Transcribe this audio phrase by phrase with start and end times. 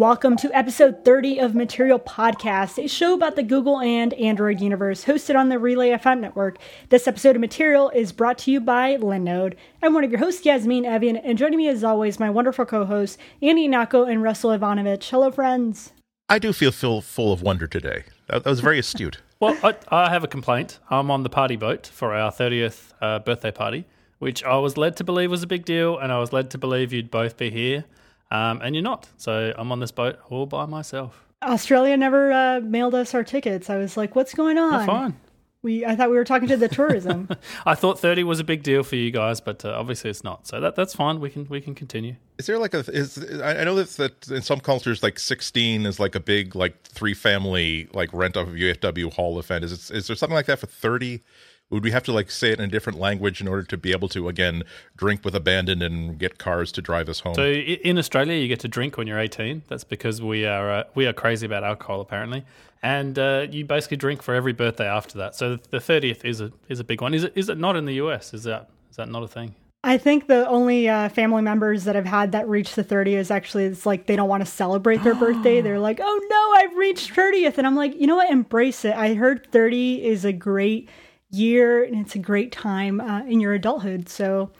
[0.00, 5.04] Welcome to episode 30 of Material Podcast, a show about the Google and Android universe
[5.04, 6.56] hosted on the Relay FM network.
[6.88, 9.56] This episode of Material is brought to you by Linode.
[9.82, 12.86] I'm one of your hosts, Yasmin Evjen, and joining me as always, my wonderful co
[12.86, 15.06] hosts, Andy Ihnatko and Russell Ivanovic.
[15.06, 15.92] Hello, friends.
[16.30, 18.04] I do feel full, full of wonder today.
[18.28, 19.20] That, that was very astute.
[19.38, 20.78] well, I, I, have a complaint.
[20.88, 23.84] I'm on the party boat for our 30th uh, birthday party,
[24.18, 26.56] which I was led to believe was a big deal, and I was led to
[26.56, 27.84] believe you'd both be here.
[28.30, 29.08] Um, and you're not.
[29.16, 31.24] So I'm on this boat all by myself.
[31.42, 33.70] Australia never uh, mailed us our tickets.
[33.70, 34.72] I was like, what's going on?
[34.72, 35.16] They're fine.
[35.62, 37.28] We, I thought we were talking to the tourism.
[37.66, 40.46] I thought 30 was a big deal for you guys, but uh, obviously it's not.
[40.46, 41.20] So that that's fine.
[41.20, 42.16] We can we can continue.
[42.38, 46.00] Is there like a is I know that that in some cultures like 16 is
[46.00, 49.64] like a big like three family like rent of UFW hall event.
[49.64, 51.22] Is it, is there something like that for 30?
[51.70, 53.92] Would we have to like say it in a different language in order to be
[53.92, 54.64] able to again
[54.96, 57.34] drink with abandon and get cars to drive us home?
[57.34, 59.62] So in Australia, you get to drink when you're 18.
[59.68, 62.44] That's because we are uh, we are crazy about alcohol apparently,
[62.82, 65.34] and uh, you basically drink for every birthday after that.
[65.34, 67.14] So the 30th is a is a big one.
[67.14, 68.34] Is it is it not in the US?
[68.34, 69.54] Is that is that not a thing?
[69.82, 73.30] I think the only uh, family members that have had that reach the 30 is
[73.30, 75.60] actually it's like they don't want to celebrate their birthday.
[75.62, 78.30] They're like, "Oh no, I've reached 30th," and I'm like, you know what?
[78.30, 78.94] Embrace it.
[78.94, 80.90] I heard 30 is a great
[81.30, 84.08] year and it's a great time uh, in your adulthood.
[84.08, 84.50] So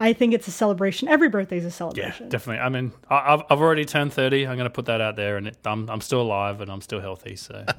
[0.00, 1.08] I think it's a celebration.
[1.08, 2.26] Every birthday is a celebration.
[2.26, 2.60] Yeah, definitely.
[2.60, 4.46] I mean, I've, I've already turned 30.
[4.46, 6.80] I'm going to put that out there and it, I'm, I'm still alive and I'm
[6.80, 7.36] still healthy.
[7.36, 7.64] So.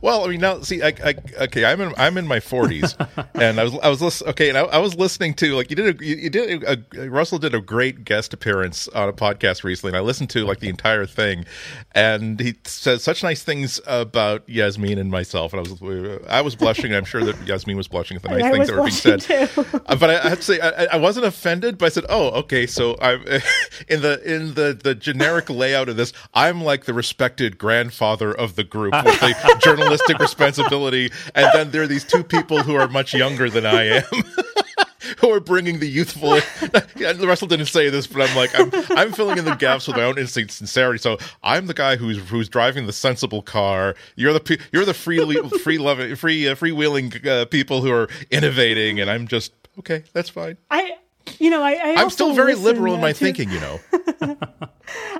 [0.00, 2.94] Well, I mean, now see, I, I, okay, I'm in I'm in my 40s,
[3.34, 4.30] and I was I was listening.
[4.30, 7.10] Okay, and I, I, was listening to like you did a, you, you did a,
[7.10, 10.60] Russell did a great guest appearance on a podcast recently, and I listened to like
[10.60, 11.44] the entire thing,
[11.92, 16.56] and he said such nice things about Yasmin and myself, and I was I was
[16.56, 16.94] blushing.
[16.94, 19.50] I'm sure that Yasmin was blushing at the nice things that were being said.
[19.86, 22.30] Uh, but I, I, have to say, I, I, wasn't offended, but I said, oh,
[22.40, 23.22] okay, so I'm
[23.88, 28.56] in the in the the generic layout of this, I'm like the respected grandfather of
[28.56, 32.88] the group with the journalistic responsibility, and then there are these two people who are
[32.88, 34.04] much younger than I am.
[35.18, 36.36] who are bringing the youthful.
[36.96, 39.96] yeah, Russell didn't say this, but I'm like, I'm, I'm filling in the gaps with
[39.96, 40.98] my own instinct sincerity.
[40.98, 43.94] So I'm the guy who's who's driving the sensible car.
[44.16, 45.18] You're the you're the free
[45.62, 50.04] free loving free uh, freewheeling uh, people who are innovating, and I'm just okay.
[50.12, 50.56] That's fine.
[50.70, 50.96] I
[51.38, 53.18] you know I, I am still very liberal in my to...
[53.18, 53.50] thinking.
[53.50, 53.80] You know.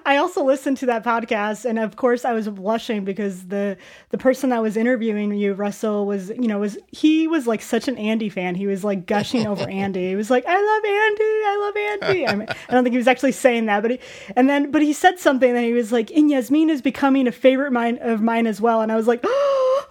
[0.04, 3.76] I also listened to that podcast, and of course, I was blushing because the
[4.10, 7.88] the person that was interviewing you, Russell, was you know was he was like such
[7.88, 8.54] an Andy fan.
[8.54, 10.08] He was like gushing over Andy.
[10.08, 12.98] He was like, "I love Andy, I love Andy." I, mean, I don't think he
[12.98, 14.00] was actually saying that, but he
[14.36, 17.32] and then but he said something that he was like, "And Yasmin is becoming a
[17.32, 19.24] favorite mine of mine as well." And I was like.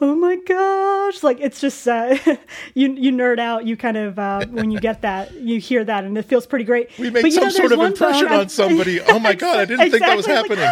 [0.04, 2.18] oh my gosh like it's just uh,
[2.74, 6.04] you you nerd out you kind of uh, when you get that you hear that
[6.04, 6.90] and it feels pretty great.
[6.98, 9.02] We made but, some know, sort of impression on somebody.
[9.02, 10.70] Oh my god i didn't exactly, think that was happening like,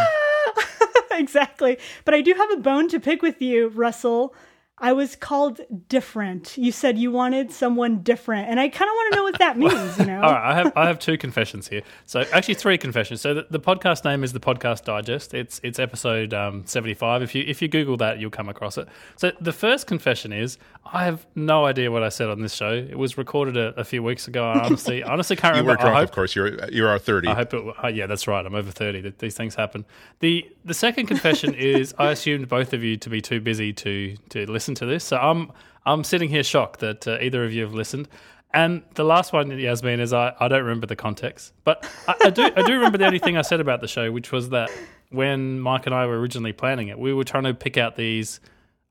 [1.12, 1.18] ah!
[1.18, 1.78] exactly.
[2.06, 4.34] But i do have a bone to pick with you russell
[4.82, 6.58] I was called different.
[6.58, 9.58] You said you wanted someone different, and I kind of want to know what that
[9.58, 10.00] means.
[10.00, 10.22] You know.
[10.22, 11.82] All right, I have I have two confessions here.
[12.06, 13.22] So actually, three confessions.
[13.22, 15.34] So the, the podcast name is the Podcast Digest.
[15.34, 17.22] It's it's episode um, seventy five.
[17.22, 18.88] If you if you Google that, you'll come across it.
[19.18, 22.72] So the first confession is I have no idea what I said on this show.
[22.72, 24.46] It was recorded a, a few weeks ago.
[24.46, 25.82] I honestly honestly can't you remember.
[25.82, 26.36] You were drunk, hope, of course.
[26.36, 27.28] You're you are thirty.
[27.28, 27.76] I hope it.
[27.84, 28.46] Uh, yeah, that's right.
[28.46, 29.02] I'm over thirty.
[29.02, 29.86] That These things happen.
[30.20, 34.16] the The second confession is I assumed both of you to be too busy to
[34.30, 35.04] to listen to this.
[35.04, 35.52] So I'm
[35.86, 38.08] I'm sitting here shocked that uh, either of you have listened.
[38.52, 42.30] And the last one, Yasmin, is I, I don't remember the context, but I, I
[42.32, 44.72] do I do remember the only thing I said about the show, which was that
[45.12, 48.40] when Mike and I were originally planning it, we were trying to pick out these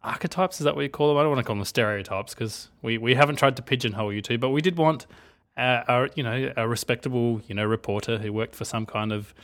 [0.03, 0.61] archetypes.
[0.61, 1.19] Is that what you call them?
[1.19, 4.22] I don't want to call them stereotypes because we, we haven't tried to pigeonhole you
[4.22, 5.06] two, but we did want
[5.56, 9.34] a, a you know a respectable you know reporter who worked for some kind of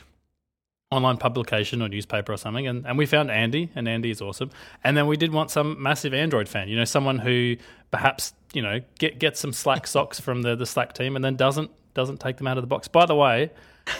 [0.91, 4.51] online publication or newspaper or something, and, and we found Andy, and Andy is awesome.
[4.83, 7.57] And then we did want some massive Android fan, you know, someone who
[7.91, 11.35] perhaps you know get gets some Slack socks from the the Slack team, and then
[11.35, 12.87] doesn't doesn't take them out of the box.
[12.87, 13.51] By the way,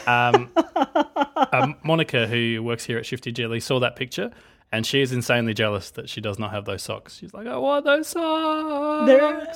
[0.08, 0.52] um,
[1.52, 4.32] um, Monica, who works here at Shifty Jelly, saw that picture.
[4.72, 7.16] And she is insanely jealous that she does not have those socks.
[7.16, 9.08] She's like, I want those socks.
[9.08, 9.48] They're,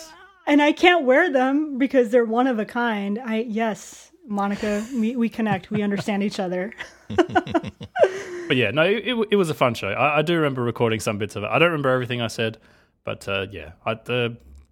[0.47, 3.19] and I can't wear them because they're one of a kind.
[3.19, 5.71] I yes, Monica, we, we connect.
[5.71, 6.71] We understand each other.
[7.09, 9.89] but yeah, no, it, it, was a fun show.
[9.89, 11.47] I, I, do remember recording some bits of it.
[11.47, 12.57] I don't remember everything I said,
[13.03, 14.29] but uh, yeah, I, uh,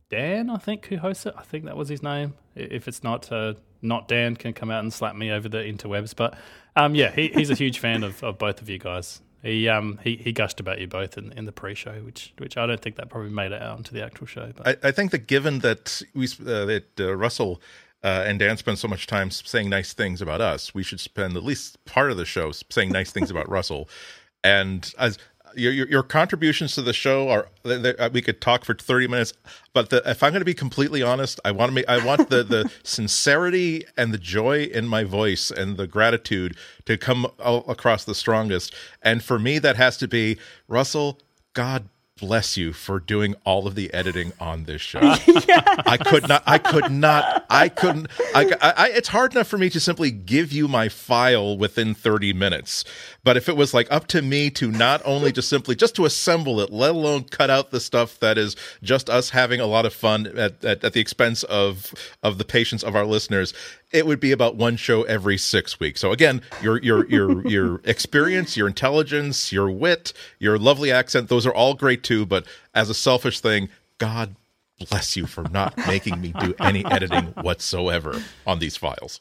[0.09, 2.35] Dan, I think, who hosts it, I think that was his name.
[2.55, 6.15] If it's not uh, not Dan, can come out and slap me over the interwebs.
[6.15, 6.37] But
[6.75, 9.21] um, yeah, he, he's a huge fan of, of both of you guys.
[9.43, 12.65] He um he, he gushed about you both in, in the pre-show, which which I
[12.65, 14.51] don't think that probably made it out into the actual show.
[14.55, 17.61] But I, I think that given that we uh, that uh, Russell
[18.03, 20.73] uh, and Dan spends so much time saying nice things about us.
[20.73, 23.89] We should spend at least part of the show saying nice things about Russell.
[24.43, 25.17] And as
[25.55, 29.33] your, your, your contributions to the show are uh, we could talk for 30 minutes
[29.73, 32.29] but the, if i'm going to be completely honest i want to make i want
[32.29, 36.55] the the sincerity and the joy in my voice and the gratitude
[36.85, 41.19] to come across the strongest and for me that has to be russell
[41.53, 41.87] god
[42.17, 44.99] bless you for doing all of the editing on this show.
[45.27, 45.63] yes.
[45.85, 49.69] I could not, I could not, I couldn't, I, I, it's hard enough for me
[49.69, 52.83] to simply give you my file within 30 minutes.
[53.27, 56.05] But if it was like up to me to not only just simply just to
[56.05, 59.85] assemble it, let alone cut out the stuff that is just us having a lot
[59.85, 61.93] of fun at, at, at the expense of,
[62.23, 63.53] of the patience of our listeners,
[63.91, 65.99] it would be about one show every six weeks.
[65.99, 71.45] So again, your your your your experience, your intelligence, your wit, your lovely accent, those
[71.45, 72.25] are all great too.
[72.25, 74.37] But as a selfish thing, God
[74.89, 79.19] bless you for not making me do any editing whatsoever on these files.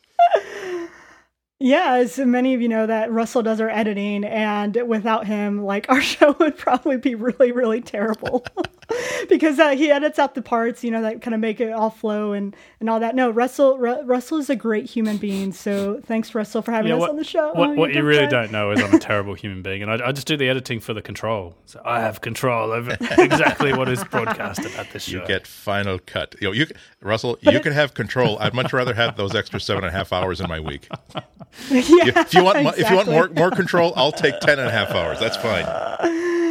[1.58, 5.86] Yeah, as many of you know, that Russell does our editing, and without him, like
[5.88, 8.44] our show would probably be really, really terrible
[9.30, 11.88] because uh, he edits out the parts, you know, that kind of make it all
[11.88, 13.14] flow and and all that.
[13.14, 15.50] No, Russell, Russell is a great human being.
[15.50, 17.52] So thanks, Russell, for having us what, on the show.
[17.54, 20.08] What, oh, what you really don't know is I'm a terrible human being, and I,
[20.08, 21.56] I, just do the editing for the control.
[21.64, 25.20] So I have control over exactly what is broadcast about this show.
[25.20, 26.34] You get final cut.
[26.38, 26.66] You know, you
[27.00, 28.38] Russell, but you it, can have control.
[28.40, 30.88] I'd much rather have those extra seven and a half hours in my week.
[31.70, 32.82] yeah, if you want, exactly.
[32.84, 35.18] if you want more more control, I'll take ten and a half hours.
[35.18, 35.64] That's fine.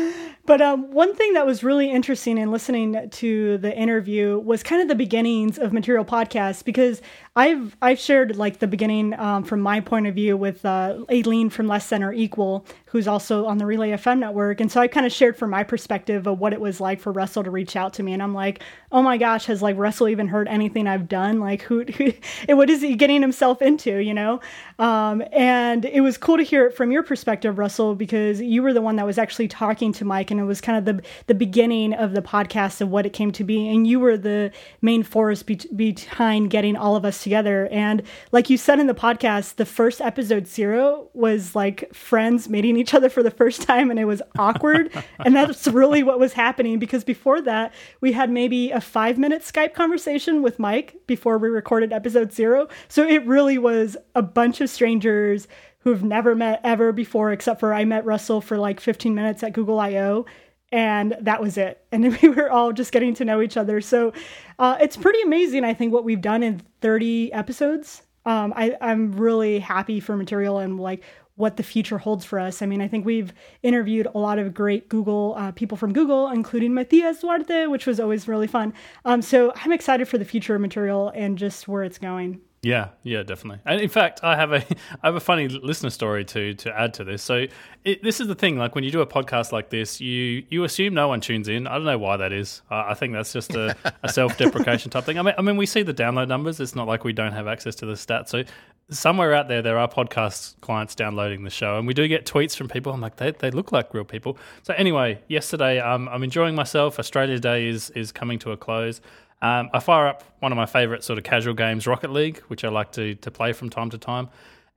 [0.46, 4.80] But um, one thing that was really interesting in listening to the interview was kind
[4.80, 7.02] of the beginnings of Material Podcast because
[7.38, 11.50] I've I've shared like the beginning um, from my point of view with uh, Aleen
[11.50, 14.88] from Less Than or Equal, who's also on the Relay FM network, and so I
[14.88, 17.76] kind of shared from my perspective of what it was like for Russell to reach
[17.76, 20.88] out to me, and I'm like, oh my gosh, has like Russell even heard anything
[20.88, 21.42] I've done?
[21.42, 22.14] Like who, who
[22.56, 23.98] what is he getting himself into?
[23.98, 24.40] You know,
[24.80, 28.72] um, and it was cool to hear it from your perspective, Russell, because you were
[28.72, 31.36] the one that was actually talking to Mike, and it was kind of the the
[31.36, 35.04] beginning of the podcast of what it came to be, and you were the main
[35.04, 37.68] force be- behind getting all of us together.
[37.72, 42.78] And like you said in the podcast, the first episode zero was like friends meeting
[42.78, 44.94] each other for the first time, and it was awkward.
[45.26, 49.42] and that's really what was happening because before that, we had maybe a five minute
[49.42, 52.70] Skype conversation with Mike before we recorded episode zero.
[52.88, 55.48] So it really was a bunch of strangers
[55.80, 59.54] who've never met ever before, except for I met Russell for like 15 minutes at
[59.54, 60.26] Google I/O
[60.72, 61.86] and that was it.
[61.92, 63.82] And we were all just getting to know each other.
[63.82, 64.14] So
[64.60, 68.04] uh, it's pretty amazing, I think, what we've done in 30 episodes.
[68.26, 71.04] Um, I, I'm really happy for material and like
[71.36, 72.62] what the future holds for us.
[72.62, 76.30] I mean, I think we've interviewed a lot of great Google uh, people from Google,
[76.30, 78.74] including Matias Duarte, which was always really fun.
[79.04, 82.40] Um, so I'm excited for the future of material and just where it's going.
[82.66, 83.60] Yeah, yeah, definitely.
[83.64, 84.56] And in fact, I have a
[85.04, 87.22] I have a funny listener story to to add to this.
[87.22, 87.46] So
[87.84, 88.58] it, this is the thing.
[88.58, 91.68] Like when you do a podcast like this, you you assume no one tunes in.
[91.68, 92.64] I don't know why that is.
[92.72, 95.20] I think that's just a, a self deprecation type thing.
[95.20, 96.60] I mean, I mean, we see the download numbers.
[96.60, 98.30] It's not like we don't have access to the stats.
[98.30, 98.44] So
[98.90, 102.56] somewhere out there, there are podcast clients downloading the show, and we do get tweets
[102.56, 102.94] from people.
[102.94, 104.40] I'm like, they, they look like real people.
[104.64, 106.98] So anyway, yesterday, um, I'm enjoying myself.
[106.98, 109.02] Australia Day is is coming to a close.
[109.42, 112.64] Um, I fire up one of my favorite sort of casual games, Rocket League, which
[112.64, 114.30] I like to to play from time to time.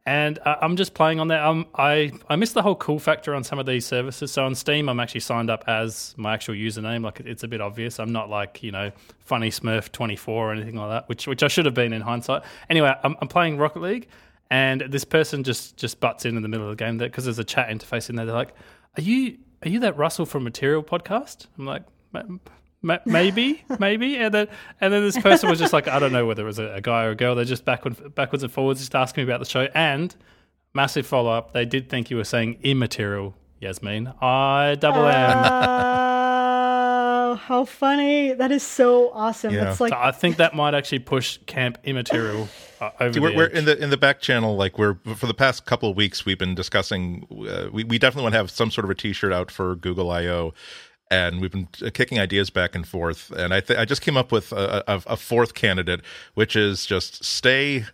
[0.09, 1.45] And uh, I'm just playing on there.
[1.45, 4.31] Um, I I miss the whole cool factor on some of these services.
[4.33, 7.05] So on Steam, I'm actually signed up as my actual username.
[7.05, 8.01] Like it's a bit obvious.
[8.01, 11.49] I'm not like you know Funny Smurf 24 or anything like that, which which I
[11.49, 12.43] should have been in hindsight.
[12.71, 14.09] Anyway, I'm, I'm playing Rocket League,
[14.51, 17.39] and this person just just butts in in the middle of the game because there's
[17.39, 18.25] a chat interface in there.
[18.25, 18.55] They're like,
[18.97, 21.83] "Are you are you that Russell from Material podcast?" I'm like,
[22.83, 24.49] maybe, maybe, and then
[24.81, 26.81] and then this person was just like, I don't know whether it was a, a
[26.81, 27.35] guy or a girl.
[27.35, 29.69] They're just backwards, backwards and forwards, just asking me about the show.
[29.75, 30.15] And
[30.75, 34.13] massive follow up, they did think you were saying immaterial, Yasmin.
[34.21, 35.39] I double M.
[37.31, 38.33] Oh, how funny!
[38.33, 39.53] That is so awesome.
[39.53, 39.71] Yeah.
[39.71, 42.49] It's like so I think that might actually push Camp Immaterial
[42.81, 43.13] uh, over.
[43.13, 44.57] See, we're, we're, in the in the back channel.
[44.57, 47.27] Like we're for the past couple of weeks, we've been discussing.
[47.31, 50.11] Uh, we we definitely want to have some sort of a T-shirt out for Google
[50.11, 50.55] I/O
[51.11, 53.31] and we've been uh, kicking ideas back and forth.
[53.31, 56.01] And I th- I just came up with a, a, a, fourth candidate,
[56.35, 57.85] which is just stay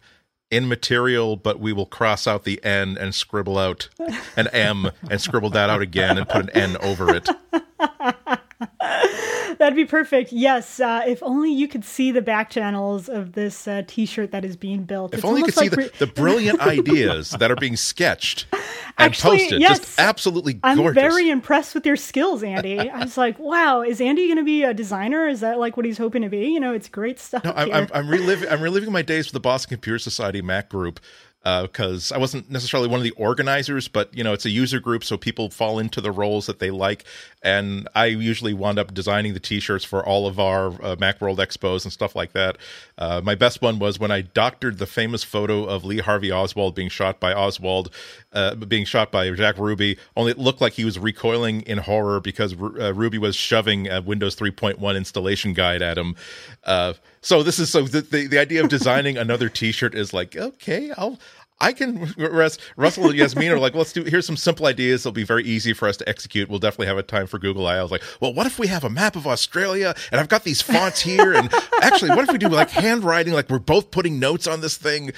[0.51, 3.89] in material, but we will cross out the N and scribble out
[4.37, 7.29] an M and scribble that out again and put an N over it.
[9.59, 10.33] That'd be perfect.
[10.33, 14.45] Yes, uh, if only you could see the back channels of this uh, T-shirt that
[14.45, 15.13] is being built.
[15.13, 17.57] If It's only you could almost see like the, re- the brilliant ideas that are
[17.57, 18.63] being sketched and
[18.99, 19.61] Actually, posted.
[19.61, 19.79] yes.
[19.79, 22.79] Just absolutely I'm very impressed with your skills, Andy.
[22.91, 25.29] I was like, wow, is Andy going to be a designer?
[25.29, 26.49] Is that like what he's hoping to be?
[26.49, 27.45] You know, it's great stuff.
[27.45, 27.73] No, I'm.
[27.73, 31.01] I'm, I'm reliving I'm reliving my days with the Boston Computer Society Mac group
[31.45, 35.05] because I wasn't necessarily one of the organizers, but you know it's a user group,
[35.05, 37.05] so people fall into the roles that they like,
[37.43, 41.85] and I usually wound up designing the T-shirts for all of our uh, MacWorld expos
[41.85, 42.57] and stuff like that.
[42.97, 46.75] Uh, my best one was when I doctored the famous photo of Lee Harvey Oswald
[46.75, 47.91] being shot by Oswald,
[48.35, 49.97] uh, being shot by Jack Ruby.
[50.17, 54.01] Only it looked like he was recoiling in horror because uh, Ruby was shoving a
[54.01, 56.17] Windows 3.1 installation guide at him.
[56.65, 60.37] Uh, so this is so the, the the idea of designing another T-shirt is like
[60.37, 61.19] okay, I'll.
[61.61, 64.03] I can Russ, Russell and Yasmin are like, let's do.
[64.03, 65.05] Here's some simple ideas.
[65.05, 66.51] They'll be very easy for us to execute.
[66.51, 67.69] We'll definitely have a time for Google.
[67.69, 70.43] I was like, well, what if we have a map of Australia and I've got
[70.43, 71.49] these fonts here, and
[71.81, 73.33] actually, what if we do like handwriting?
[73.33, 75.13] Like we're both putting notes on this thing,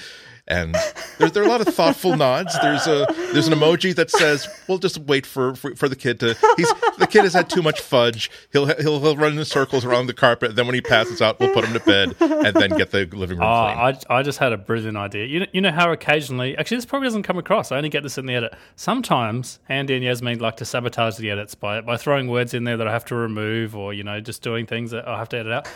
[0.47, 0.75] and
[1.17, 2.57] there's there are a lot of thoughtful nods.
[2.61, 6.19] There's a there's an emoji that says, "We'll just wait for, for for the kid
[6.21, 8.31] to." He's the kid has had too much fudge.
[8.51, 10.55] He'll he'll he'll run in circles around the carpet.
[10.55, 13.37] Then when he passes out, we'll put him to bed and then get the living
[13.37, 13.51] room Oh.
[13.51, 15.25] I, I just had a brilliant idea.
[15.25, 17.71] You know, you know how occasionally, actually, this probably doesn't come across.
[17.71, 18.53] I only get this in the edit.
[18.75, 22.77] Sometimes Andy and Yasmin like to sabotage the edits by by throwing words in there
[22.77, 25.37] that I have to remove, or you know, just doing things that I have to
[25.37, 25.67] edit out.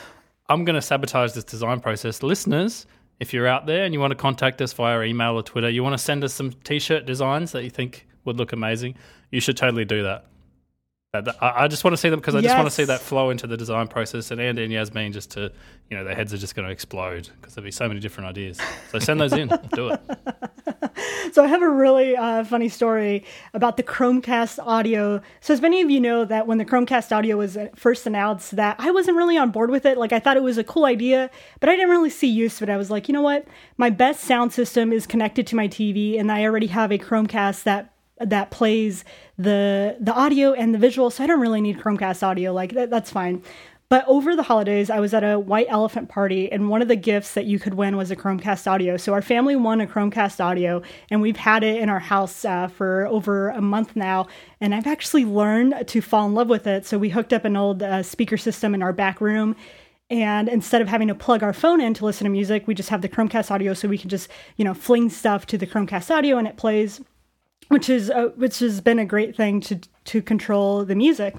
[0.50, 2.24] I'm going to sabotage this design process.
[2.24, 2.86] Listeners,
[3.22, 5.84] if you're out there and you want to contact us via email or Twitter, you
[5.84, 8.96] want to send us some t-shirt designs that you think would look amazing,
[9.30, 10.25] you should totally do that.
[11.13, 13.32] I I just want to see them because I just want to see that flow
[13.32, 14.32] into the design process.
[14.32, 15.51] And Andy and Yasmin just to,
[15.89, 18.30] you know, their heads are just going to explode because there'll be so many different
[18.30, 18.58] ideas.
[18.91, 19.50] So send those in.
[19.74, 20.00] Do it.
[21.34, 25.22] So I have a really uh, funny story about the Chromecast audio.
[25.41, 28.56] So as many of you know that when the Chromecast audio was uh, first announced,
[28.56, 29.98] that I wasn't really on board with it.
[29.98, 32.70] Like I thought it was a cool idea, but I didn't really see use of
[32.70, 32.72] it.
[32.72, 33.48] I was like, you know what?
[33.77, 37.63] My best sound system is connected to my TV, and I already have a Chromecast
[37.63, 37.91] that
[38.25, 39.04] that plays
[39.38, 41.10] the the audio and the visual.
[41.10, 42.54] So I don't really need Chromecast audio.
[42.54, 43.44] Like that, that's fine.
[43.92, 46.96] But over the holidays, I was at a white elephant party, and one of the
[46.96, 48.96] gifts that you could win was a Chromecast audio.
[48.96, 52.70] So our family won a Chromecast audio, and we've had it in our house uh,
[52.70, 54.28] for over a month now.
[54.62, 56.86] And I've actually learned to fall in love with it.
[56.86, 59.58] So we hooked up an old uh, speaker system in our back room.
[60.10, 62.90] And instead of having to plug our phone in to listen to music, we just
[62.90, 66.10] have the Chromecast audio so we can just, you know, fling stuff to the Chromecast
[66.10, 67.01] audio and it plays
[67.72, 71.36] which is uh, which has been a great thing to to control the music.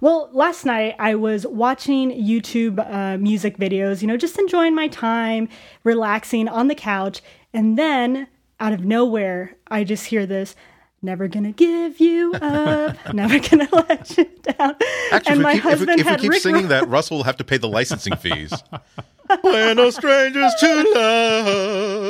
[0.00, 4.88] Well, last night I was watching YouTube uh, music videos, you know, just enjoying my
[4.88, 5.48] time,
[5.84, 7.22] relaxing on the couch,
[7.52, 8.28] and then
[8.60, 10.56] out of nowhere I just hear this.
[11.02, 12.96] Never gonna give you up.
[13.14, 14.76] never gonna let you down.
[15.12, 17.18] Actually, and if my we keep, husband if we had keep Rick singing that, Russell
[17.18, 18.54] will have to pay the licensing fees.
[19.42, 22.03] We're no strangers to love.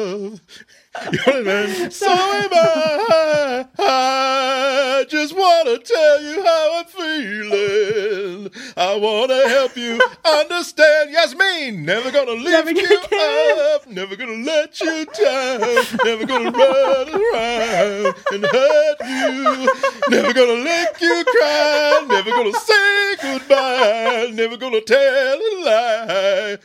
[1.12, 3.66] Man, so am I.
[3.78, 8.50] I just want to tell you how I'm feeling.
[8.76, 11.10] I want to help you understand.
[11.12, 13.86] Yasmin, never gonna lift Never you gonna up.
[13.86, 15.84] Never gonna let you down.
[16.04, 19.68] Never gonna run around and hurt you.
[20.08, 22.04] Never gonna make you cry.
[22.08, 24.30] Never gonna say goodbye.
[24.32, 26.58] Never gonna tell a lie.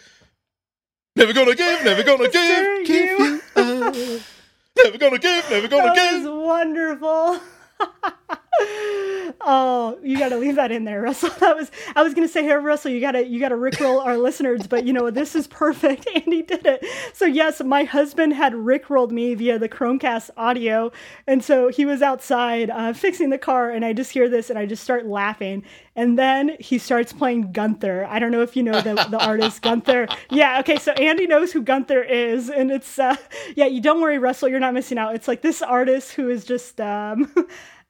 [1.16, 3.69] Never gonna give, never gonna give, give you- you up.
[4.78, 6.24] Never gonna give, never gonna That give.
[6.24, 7.40] was wonderful.
[9.42, 11.30] oh, you got to leave that in there, Russell.
[11.40, 12.92] That was I was gonna say here, Russell.
[12.92, 16.08] You gotta you gotta rickroll our listeners, but you know this is perfect.
[16.16, 16.86] Andy did it.
[17.14, 20.92] So yes, my husband had rickrolled me via the Chromecast audio,
[21.28, 24.60] and so he was outside uh, fixing the car, and I just hear this, and
[24.60, 25.64] I just start laughing,
[25.96, 28.06] and then he starts playing Gunther.
[28.10, 30.08] I don't know if you know the the artist Gunther.
[30.30, 30.78] Yeah, okay.
[30.78, 33.16] So Andy knows who Gunther is, and it's uh,
[33.56, 33.66] yeah.
[33.66, 34.50] You don't worry, Russell.
[34.50, 35.16] You're not missing out.
[35.16, 37.32] It's like this artist who is just um.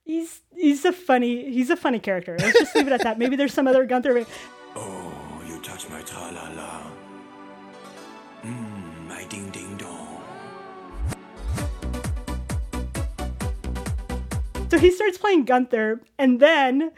[0.06, 2.38] He's he's a funny he's a funny character.
[2.40, 3.18] Let's just leave it at that.
[3.18, 4.26] Maybe there's some other Gunther.
[4.76, 6.84] Oh, you touch my tra la la.
[8.44, 10.22] Mmm, my ding ding dong.
[14.70, 16.92] So he starts playing Gunther, and then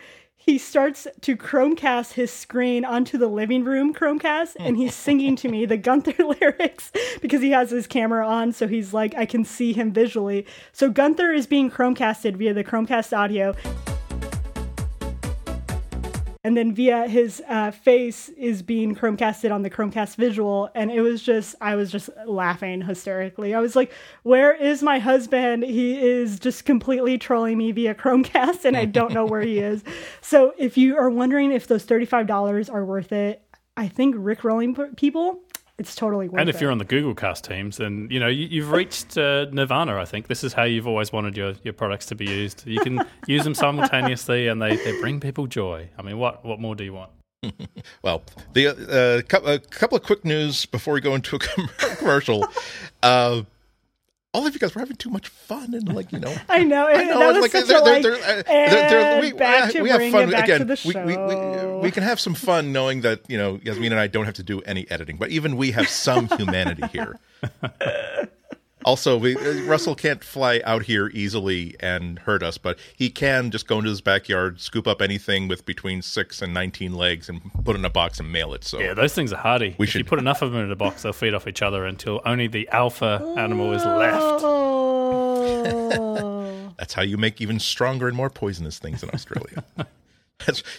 [0.43, 5.47] he starts to Chromecast his screen onto the living room Chromecast, and he's singing to
[5.47, 9.45] me the Gunther lyrics because he has his camera on, so he's like I can
[9.45, 10.47] see him visually.
[10.71, 13.55] So Gunther is being Chromecasted via the Chromecast audio.
[16.43, 21.01] And then via his uh, face is being Chromecasted on the Chromecast visual, and it
[21.01, 23.53] was just I was just laughing hysterically.
[23.53, 23.91] I was like,
[24.23, 25.63] "Where is my husband?
[25.63, 29.83] He is just completely trolling me via Chromecast, and I don't know where he is."
[30.23, 33.43] So if you are wondering if those thirty five dollars are worth it,
[33.75, 35.41] I think Rick rolling people
[35.81, 36.41] it's totally worth it.
[36.41, 36.61] And if it.
[36.61, 39.97] you're on the Google Cast teams, then you know you, have reached uh, Nirvana.
[39.97, 42.65] I think this is how you've always wanted your, your products to be used.
[42.67, 45.89] You can use them simultaneously, and they, they bring people joy.
[45.97, 47.11] I mean, what what more do you want?
[48.03, 48.21] well,
[48.53, 51.39] the uh, a couple of quick news before we go into a
[51.97, 52.45] commercial.
[53.01, 53.41] Uh,
[54.33, 56.33] all of you guys were having too much fun and like you know.
[56.49, 59.19] I know, I know that was like, such they're, a, they're, uh, they're, they're, eh,
[59.19, 63.21] we, we have fun again we, we, we, we, can have some fun knowing that
[63.27, 65.89] you know Yasmin and I don't have to do any editing but even we have
[65.89, 67.19] some humanity here
[68.85, 73.51] also, we, uh, Russell can't fly out here easily and hurt us, but he can
[73.51, 77.41] just go into his backyard, scoop up anything with between six and nineteen legs, and
[77.63, 78.63] put it in a box and mail it.
[78.63, 79.75] So yeah, those things are hardy.
[79.77, 79.99] We if should...
[79.99, 82.47] you put enough of them in a box, they'll feed off each other until only
[82.47, 84.41] the alpha animal is left.
[86.77, 89.63] That's how you make even stronger and more poisonous things in Australia.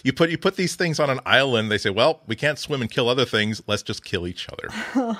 [0.03, 1.71] you put you put these things on an island.
[1.71, 3.61] They say, "Well, we can't swim and kill other things.
[3.67, 5.17] Let's just kill each other."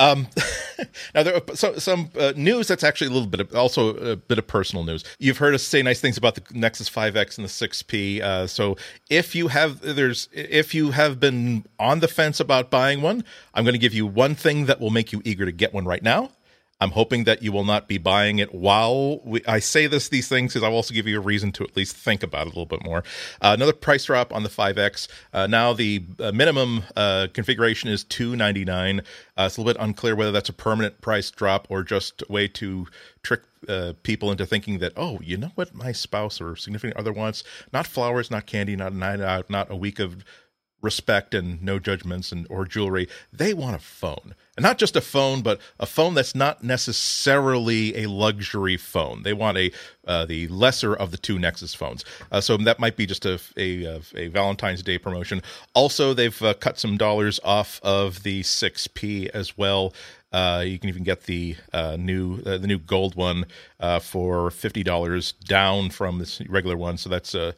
[0.00, 0.26] um,
[1.14, 4.16] now there are some, some uh, news that's actually a little bit of, also a
[4.16, 5.04] bit of personal news.
[5.18, 8.20] You've heard us say nice things about the Nexus 5X and the 6P.
[8.20, 8.76] Uh, so
[9.10, 13.24] if you have there's if you have been on the fence about buying one,
[13.54, 15.84] I'm going to give you one thing that will make you eager to get one
[15.84, 16.30] right now.
[16.80, 20.28] I'm hoping that you will not be buying it while we, I say this these
[20.28, 22.50] things because I'll also give you a reason to at least think about it a
[22.50, 22.98] little bit more.
[23.40, 25.08] Uh, another price drop on the 5X.
[25.32, 29.00] Uh, now the uh, minimum uh, configuration is 299.
[29.00, 29.02] Uh,
[29.38, 32.46] it's a little bit unclear whether that's a permanent price drop or just a way
[32.48, 32.86] to
[33.22, 37.12] trick uh, people into thinking that oh, you know what, my spouse or significant other
[37.12, 37.42] wants
[37.72, 40.24] not flowers, not candy, not a night out, not a week of
[40.82, 44.34] respect and no judgments and or jewelry they want a phone.
[44.56, 49.22] And not just a phone but a phone that's not necessarily a luxury phone.
[49.22, 49.72] They want a
[50.06, 52.04] uh, the lesser of the two nexus phones.
[52.30, 55.42] Uh, so that might be just a, a, a valentine's day promotion.
[55.74, 59.92] Also they've uh, cut some dollars off of the 6p as well.
[60.32, 63.46] Uh, you can even get the uh, new uh, the new gold one
[63.80, 66.98] uh, for fifty dollars down from this regular one.
[66.98, 67.54] So that's a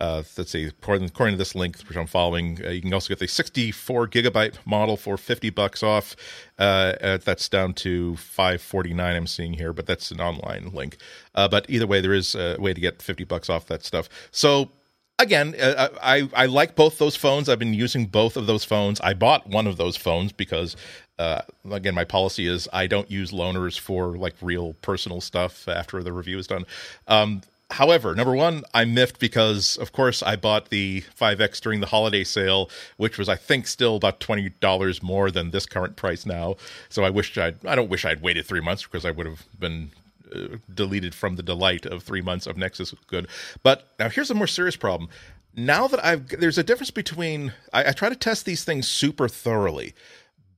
[0.00, 3.08] uh, let's see, according, according, to this link which I'm following, uh, you can also
[3.08, 6.16] get the 64 gigabyte model for 50 bucks off.
[6.58, 9.16] Uh, uh that's down to 549.
[9.16, 10.96] I'm seeing here, but that's an online link.
[11.34, 14.08] Uh, but either way, there is a way to get 50 bucks off that stuff.
[14.30, 14.70] So
[15.18, 17.48] again, uh, I I like both those phones.
[17.48, 19.00] I've been using both of those phones.
[19.00, 20.76] I bought one of those phones because.
[21.18, 26.02] Uh, again, my policy is I don't use loaners for like real personal stuff after
[26.02, 26.64] the review is done.
[27.08, 31.86] Um, However, number one, I'm miffed because, of course, I bought the 5X during the
[31.86, 36.26] holiday sale, which was, I think, still about twenty dollars more than this current price
[36.26, 36.56] now.
[36.88, 39.44] So I wish I'd, I don't wish I'd waited three months because I would have
[39.58, 39.92] been
[40.34, 43.28] uh, deleted from the delight of three months of Nexus good.
[43.62, 45.08] But now here's a more serious problem.
[45.54, 49.28] Now that I've, there's a difference between, I, I try to test these things super
[49.28, 49.94] thoroughly,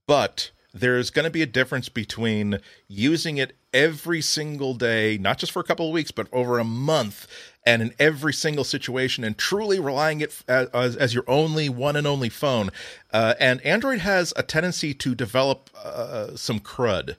[0.07, 2.59] but there's going to be a difference between
[2.89, 6.65] using it every single day, not just for a couple of weeks, but over a
[6.65, 7.27] month,
[7.65, 12.07] and in every single situation, and truly relying it as, as your only one and
[12.07, 12.71] only phone.
[13.13, 17.17] Uh, and Android has a tendency to develop uh, some crud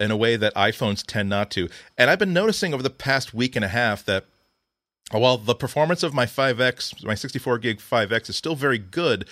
[0.00, 1.68] in a way that iPhones tend not to.
[1.96, 4.24] And I've been noticing over the past week and a half that
[5.10, 9.28] while the performance of my 5X, my 64 gig 5X is still very good,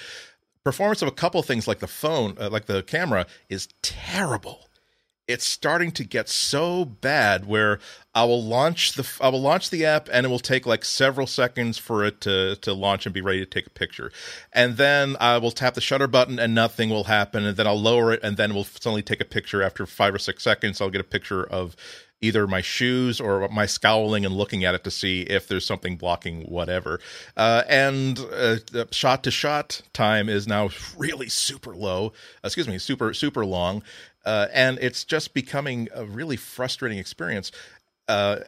[0.65, 4.69] performance of a couple things like the phone, uh, like the camera, is terrible.
[5.33, 7.79] It's starting to get so bad where
[8.15, 11.27] I will launch the I will launch the app and it will take like several
[11.27, 14.13] seconds for it to to launch and be ready to take a picture,
[14.53, 17.81] and then I will tap the shutter button and nothing will happen, and then I'll
[17.81, 20.81] lower it and then we'll suddenly take a picture after five or six seconds.
[20.81, 21.75] I'll get a picture of
[22.25, 25.97] either my shoes or my scowling and looking at it to see if there's something
[25.97, 27.01] blocking whatever.
[27.37, 28.57] Uh, and uh,
[28.93, 32.13] shot to shot time is now really super low.
[32.45, 33.83] Excuse me, super super long,
[34.25, 37.53] uh, and it's just becoming a really frustrating experience.
[38.09, 38.41] Uh,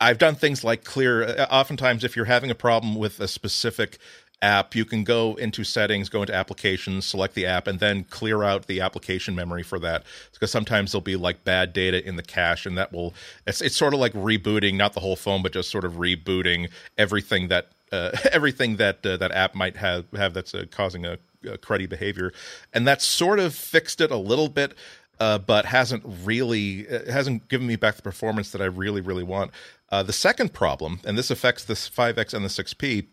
[0.00, 1.24] I've done things like clear.
[1.24, 3.98] Uh, oftentimes, if you're having a problem with a specific
[4.42, 8.42] app, you can go into settings, go into applications, select the app, and then clear
[8.42, 10.04] out the application memory for that.
[10.32, 13.14] Because sometimes there'll be like bad data in the cache, and that will
[13.46, 16.70] it's it's sort of like rebooting, not the whole phone, but just sort of rebooting
[16.98, 21.18] everything that uh, everything that uh, that app might have have that's uh, causing a,
[21.44, 22.32] a cruddy behavior,
[22.72, 24.74] and that sort of fixed it a little bit.
[25.18, 29.22] Uh, but hasn't really uh, hasn't given me back the performance that I really really
[29.22, 29.50] want.
[29.90, 33.06] Uh, the second problem, and this affects the 5x and the 6p,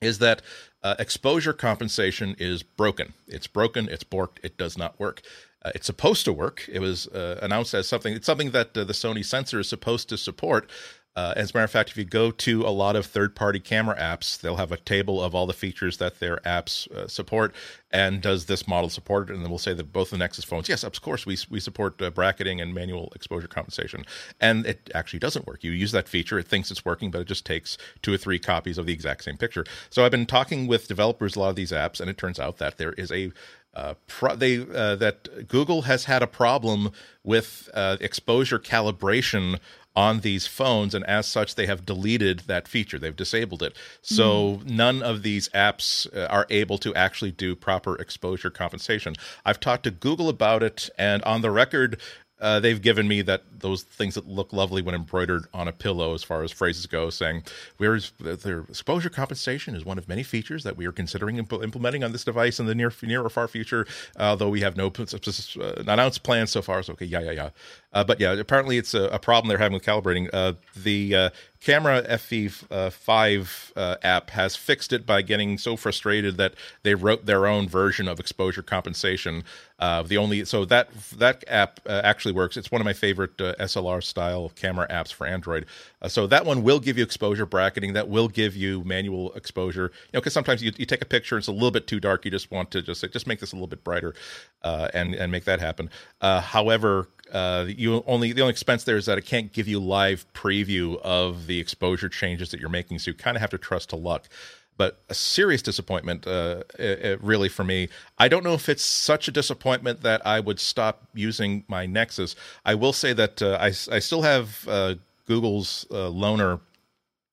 [0.00, 0.42] is that
[0.82, 3.14] uh, exposure compensation is broken.
[3.26, 3.88] It's broken.
[3.88, 4.38] It's borked.
[4.42, 5.22] It does not work.
[5.64, 6.68] Uh, it's supposed to work.
[6.70, 8.14] It was uh, announced as something.
[8.14, 10.68] It's something that uh, the Sony sensor is supposed to support.
[11.16, 13.96] Uh, as a matter of fact, if you go to a lot of third-party camera
[13.96, 17.54] apps, they'll have a table of all the features that their apps uh, support.
[17.92, 19.34] And does this model support it?
[19.34, 22.02] And then we'll say that both the Nexus phones, yes, of course, we we support
[22.02, 24.04] uh, bracketing and manual exposure compensation.
[24.40, 25.62] And it actually doesn't work.
[25.62, 28.40] You use that feature, it thinks it's working, but it just takes two or three
[28.40, 29.64] copies of the exact same picture.
[29.90, 32.58] So I've been talking with developers a lot of these apps, and it turns out
[32.58, 33.30] that there is a
[33.74, 36.90] uh, pro- they uh, that Google has had a problem
[37.22, 39.58] with uh, exposure calibration
[39.96, 42.98] on these phones, and as such, they have deleted that feature.
[42.98, 44.70] They've disabled it, so mm.
[44.70, 49.14] none of these apps uh, are able to actually do proper exposure compensation.
[49.44, 52.00] I've talked to Google about it, and on the record,
[52.40, 56.14] uh, they've given me that those things that look lovely when embroidered on a pillow,
[56.14, 57.42] as far as phrases go, saying
[57.76, 62.02] "Where's their exposure compensation is one of many features that we are considering imp- implementing
[62.02, 64.88] on this device in the near near or far future, uh, though we have no
[64.88, 66.82] uh, announced plans so far.
[66.82, 67.50] So okay, yeah, yeah, yeah.
[67.94, 70.28] Uh, but yeah, apparently it's a, a, problem they're having with calibrating.
[70.32, 71.30] Uh, the uh,
[71.60, 77.24] camera FV5 uh, uh, app has fixed it by getting so frustrated that they wrote
[77.24, 79.44] their own version of exposure compensation.
[79.78, 82.56] Uh, the only so that that app actually works.
[82.56, 85.66] It's one of my favorite SLR style camera apps for Android.
[86.08, 87.92] so that one will give you exposure bracketing.
[87.92, 89.90] That will give you manual exposure.
[90.06, 92.00] You know, because sometimes you, you take a picture, and it's a little bit too
[92.00, 92.24] dark.
[92.24, 94.14] You just want to just say, just make this a little bit brighter,
[94.62, 95.90] and and make that happen.
[96.20, 100.24] however, uh, you only the only expense there is that it can't give you live
[100.32, 103.90] preview of the exposure changes that you're making, so you kind of have to trust
[103.90, 104.28] to luck.
[104.76, 107.88] But a serious disappointment, uh, it, it really for me.
[108.18, 112.34] I don't know if it's such a disappointment that I would stop using my Nexus.
[112.64, 114.94] I will say that uh, I I still have uh,
[115.26, 116.60] Google's uh, loaner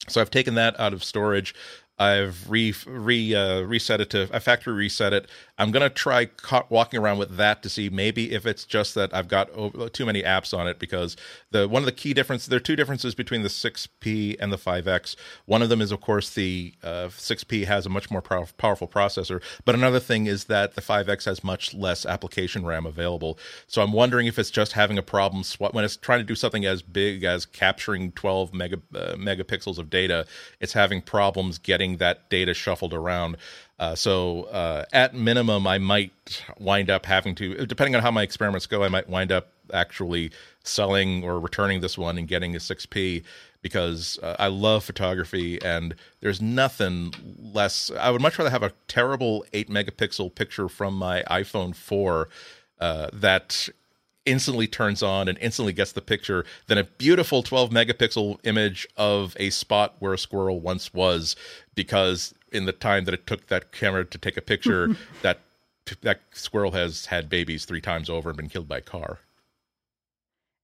[0.08, 1.54] so I've taken that out of storage.
[2.02, 5.30] I've re, re uh, reset it to I factory reset it.
[5.60, 9.14] I'm gonna try ca- walking around with that to see maybe if it's just that
[9.14, 11.16] I've got over, too many apps on it because
[11.52, 14.58] the one of the key differences there are two differences between the 6P and the
[14.58, 15.16] 5X.
[15.46, 18.88] One of them is of course the uh, 6P has a much more pow- powerful
[18.88, 23.38] processor, but another thing is that the 5X has much less application RAM available.
[23.68, 26.34] So I'm wondering if it's just having a problem sw- when it's trying to do
[26.34, 30.26] something as big as capturing 12 mega uh, megapixels of data,
[30.60, 33.38] it's having problems getting that data shuffled around.
[33.80, 38.22] Uh, so uh, at minimum, I might wind up having to, depending on how my
[38.22, 40.32] experiments go, I might wind up actually
[40.64, 43.24] selling or returning this one and getting a 6P
[43.62, 47.14] because uh, I love photography and there's nothing
[47.54, 47.92] less.
[48.00, 52.30] I would much rather have a terrible 8 megapixel picture from my iPhone 4
[52.80, 53.70] uh, that
[54.26, 59.36] instantly turns on and instantly gets the picture than a beautiful 12 megapixel image of
[59.40, 61.36] a spot where a squirrel once was
[61.76, 65.40] because in the time that it took that camera to take a picture that
[66.02, 69.20] that squirrel has had babies three times over and been killed by a car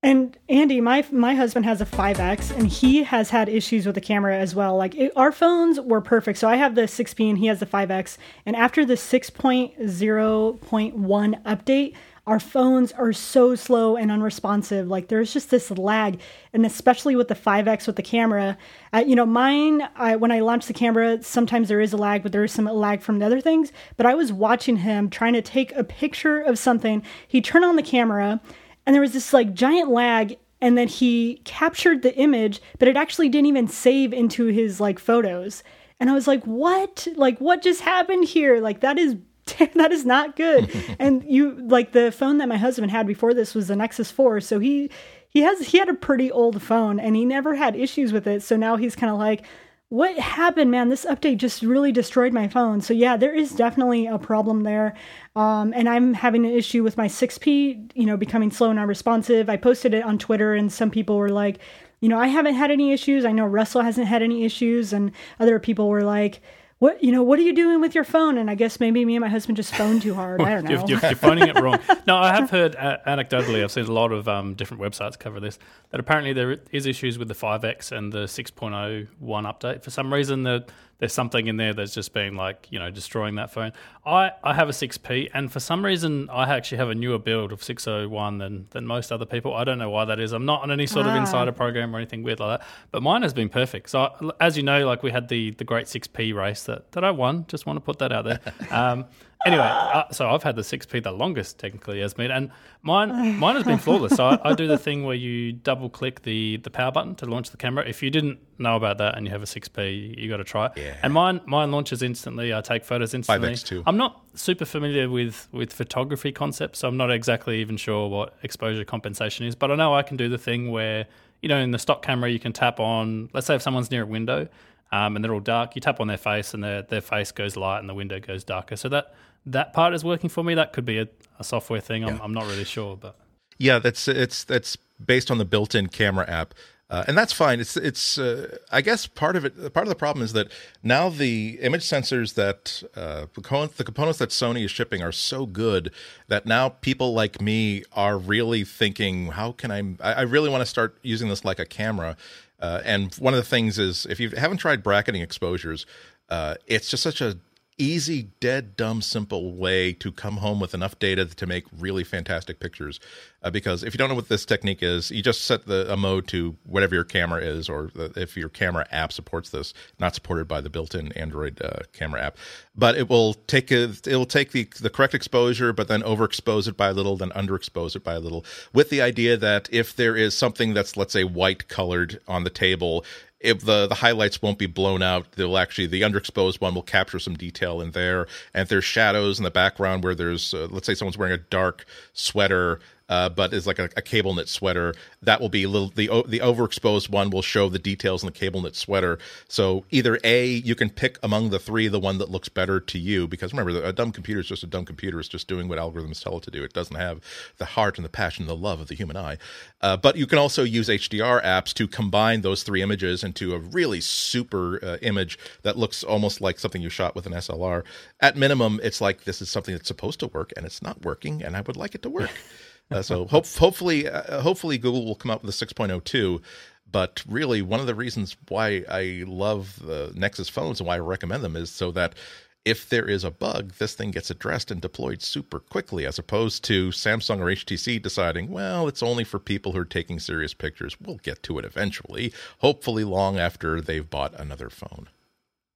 [0.04, 4.02] and Andy, my my husband has a 5X, and he has had issues with the
[4.02, 4.78] camera as well.
[4.78, 7.65] Like it, our phones were perfect, so I have the 6P and he has the
[7.65, 8.17] 5X.
[8.46, 11.96] And after the 6.0.1 update,
[12.27, 14.89] our phones are so slow and unresponsive.
[14.89, 16.19] Like there's just this lag,
[16.51, 18.57] and especially with the 5x with the camera.
[18.93, 22.23] Uh, you know, mine I, when I launch the camera, sometimes there is a lag,
[22.23, 23.71] but there is some lag from the other things.
[23.95, 27.01] But I was watching him trying to take a picture of something.
[27.25, 28.41] He turned on the camera,
[28.85, 30.37] and there was this like giant lag.
[30.59, 34.97] And then he captured the image, but it actually didn't even save into his like
[34.97, 35.63] photos.
[35.99, 37.07] And I was like, what?
[37.15, 38.59] Like, what just happened here?
[38.59, 39.15] Like, that is
[39.75, 40.71] that is not good.
[40.99, 44.41] and you like the phone that my husband had before this was the Nexus 4,
[44.41, 44.89] so he
[45.29, 48.41] he has he had a pretty old phone and he never had issues with it.
[48.43, 49.43] So now he's kind of like
[49.89, 50.89] what happened, man?
[50.89, 52.81] This update just really destroyed my phone.
[52.81, 54.95] So yeah, there is definitely a problem there.
[55.36, 59.49] Um, and I'm having an issue with my 6P, you know, becoming slow and unresponsive.
[59.49, 61.60] I posted it on Twitter and some people were like,
[62.01, 63.23] you know, I haven't had any issues.
[63.23, 64.91] I know Russell hasn't had any issues.
[64.91, 66.41] And other people were like,
[66.79, 68.37] what you know what are you doing with your phone?
[68.37, 70.41] And i guess maybe me and my husband just phoned too hard.
[70.47, 70.85] I don't know.
[70.87, 71.79] you're, you're, phoning it wrong.
[72.05, 75.39] No i have heard uh, anecdotally i've seen a lot of um, different websites cover
[75.39, 75.57] this
[75.91, 79.83] that apparently there is issues with the 5x and the 6.01 update.
[79.83, 80.65] For some reason the
[80.99, 83.71] there's something in there that's just been like you know destroying that phone.
[84.05, 87.51] I, I have a 6P, and for some reason I actually have a newer build
[87.51, 89.53] of 601 than than most other people.
[89.53, 90.31] I don't know why that is.
[90.31, 91.10] I'm not on any sort ah.
[91.10, 92.67] of insider program or anything weird like that.
[92.91, 93.89] But mine has been perfect.
[93.89, 97.03] So I, as you know, like we had the the great 6P race that that
[97.03, 97.45] I won.
[97.47, 98.39] Just want to put that out there.
[98.69, 99.05] Um,
[99.45, 103.56] anyway, uh, so I've had the 6P the longest technically as me, and mine mine
[103.56, 104.15] has been flawless.
[104.15, 107.26] So I, I do the thing where you double click the the power button to
[107.26, 107.88] launch the camera.
[107.88, 110.67] If you didn't know about that and you have a 6P, you got to try
[110.67, 110.71] it.
[110.76, 110.95] Yeah.
[111.04, 112.54] And mine mine launches instantly.
[112.54, 113.54] I take photos instantly.
[113.54, 113.84] 5X too.
[113.86, 118.36] I'm not super familiar with with photography concepts, so I'm not exactly even sure what
[118.43, 119.56] exposure compensation is.
[119.56, 121.06] But I know I can do the thing where
[121.41, 123.30] you know in the stock camera you can tap on.
[123.34, 124.47] Let's say if someone's near a window.
[124.89, 125.76] Um, and they're all dark.
[125.76, 128.45] You tap on their face, and their their face goes light, and the window goes
[128.45, 128.78] darker.
[128.78, 129.13] So that
[129.47, 130.53] that part is working for me.
[130.55, 131.07] That could be a,
[131.39, 132.03] a software thing.
[132.03, 133.15] I'm, I'm not really sure, but
[133.57, 136.53] Yeah, that's it's that's based on the built-in camera app,
[136.89, 137.60] uh, and that's fine.
[137.60, 140.51] It's it's uh, I guess part of it part of the problem is that
[140.83, 143.41] now the image sensors that uh, the
[143.83, 145.91] components- that Sony is shipping are so good
[146.27, 149.79] that now people like me are really thinking, how can I?
[150.01, 152.17] I I really want to start using this like a camera.
[152.60, 155.86] Uh, and one of the things is if you haven't tried bracketing exposures,
[156.29, 157.38] uh, it's just such a
[157.77, 162.59] easy, dead, dumb, simple way to come home with enough data to make really fantastic
[162.59, 162.99] pictures.
[163.43, 165.95] Uh, because if you don't know what this technique is, you just set the a
[165.95, 170.15] mode to whatever your camera is, or the, if your camera app supports this, not
[170.15, 172.37] supported by the built-in Android uh, camera app.
[172.75, 176.67] But it will take a, it will take the the correct exposure, but then overexpose
[176.67, 179.95] it by a little, then underexpose it by a little, with the idea that if
[179.95, 183.05] there is something that's let's say white colored on the table,
[183.39, 187.19] if the the highlights won't be blown out they'll actually the underexposed one will capture
[187.19, 188.28] some detail in there.
[188.54, 191.38] And if there's shadows in the background where there's uh, let's say someone's wearing a
[191.38, 194.93] dark sweater uh, but is like a, a cable knit sweater.
[195.22, 198.34] That will be a little the the overexposed one will show the details in the
[198.34, 199.20] cable knit sweater.
[199.48, 203.00] So either a you can pick among the three the one that looks better to
[203.00, 205.80] you because remember a dumb computer is just a dumb computer it's just doing what
[205.80, 206.63] algorithms tell it to do.
[206.63, 207.22] It doesn't have
[207.58, 209.38] the heart and the passion and the love of the human eye.
[209.82, 213.60] Uh, but you can also use hdr apps to combine those three images into a
[213.60, 217.84] really super uh, image that looks almost like something you shot with an slr
[218.20, 221.43] at minimum it's like this is something that's supposed to work and it's not working
[221.43, 222.32] and i would like it to work
[222.91, 226.41] uh, so hope, hopefully, uh, hopefully Google will come up with a 6.02.
[226.89, 231.00] But really, one of the reasons why I love the Nexus phones and why I
[231.00, 232.15] recommend them is so that
[232.63, 236.65] if there is a bug, this thing gets addressed and deployed super quickly, as opposed
[236.65, 240.97] to Samsung or HTC deciding, well, it's only for people who are taking serious pictures.
[241.00, 245.08] We'll get to it eventually, hopefully long after they've bought another phone.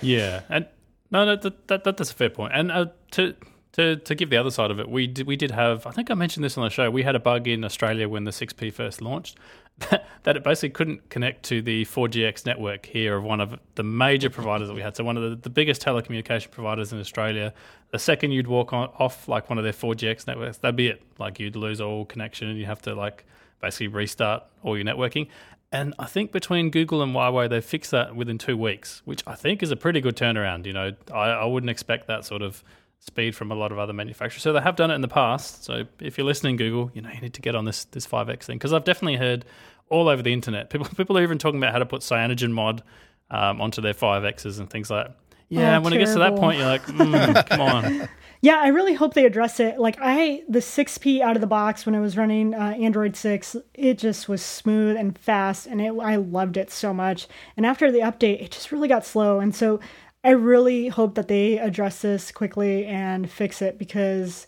[0.03, 0.67] yeah, and
[1.11, 2.53] no, no that, that, that that's a fair point.
[2.55, 3.35] And uh, to
[3.75, 5.87] to to give the other side of it, we did, we did have.
[5.87, 6.91] I think I mentioned this on the show.
[6.91, 9.37] We had a bug in Australia when the 6P first launched
[10.23, 14.31] that it basically couldn't connect to the 4GX network here of one of the major
[14.31, 14.97] providers that we had.
[14.97, 17.53] So one of the, the biggest telecommunication providers in Australia.
[17.91, 21.03] The second you'd walk on off like one of their 4GX networks, that'd be it.
[21.19, 23.25] Like you'd lose all connection and you have to like
[23.61, 25.29] basically restart all your networking.
[25.73, 29.35] And I think between Google and Huawei, they fixed that within two weeks, which I
[29.35, 30.67] think is a pretty good turnaround.
[30.67, 32.63] You know, I, I wouldn't expect that sort of
[33.07, 34.43] speed from a lot of other manufacturers.
[34.43, 35.65] So they have done it in the past.
[35.65, 38.45] So if you're listening, Google, you know you need to get on this this 5x
[38.45, 39.45] thing because I've definitely heard
[39.91, 42.83] all over the internet people people are even talking about how to put cyanogen mod
[43.31, 45.17] um, onto their 5x's and things like that.
[45.51, 48.09] Yeah, Oh, when it gets to that point, you're like, mm, come on.
[48.41, 49.79] Yeah, I really hope they address it.
[49.81, 53.57] Like I, the 6P out of the box when I was running uh, Android 6,
[53.73, 57.27] it just was smooth and fast, and it, I loved it so much.
[57.57, 59.41] And after the update, it just really got slow.
[59.41, 59.81] And so
[60.25, 64.47] I really hope that they address this quickly and fix it because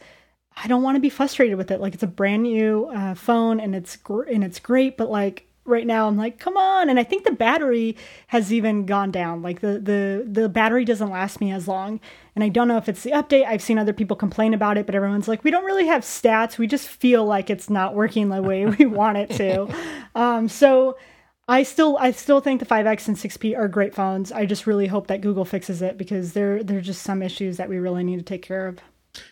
[0.56, 1.80] I don't want to be frustrated with it.
[1.80, 5.46] Like it's a brand new uh, phone and it's gr- and it's great, but like
[5.66, 6.88] right now I'm like, come on.
[6.88, 7.96] And I think the battery
[8.28, 9.42] has even gone down.
[9.42, 12.00] Like the the the battery doesn't last me as long.
[12.34, 13.44] And I don't know if it's the update.
[13.44, 16.56] I've seen other people complain about it, but everyone's like, we don't really have stats.
[16.56, 19.68] We just feel like it's not working the way we want it to.
[20.16, 20.96] Um, so
[21.48, 24.32] I still I still think the 5X and 6P are great phones.
[24.32, 27.68] I just really hope that Google fixes it because there there's just some issues that
[27.68, 28.80] we really need to take care of.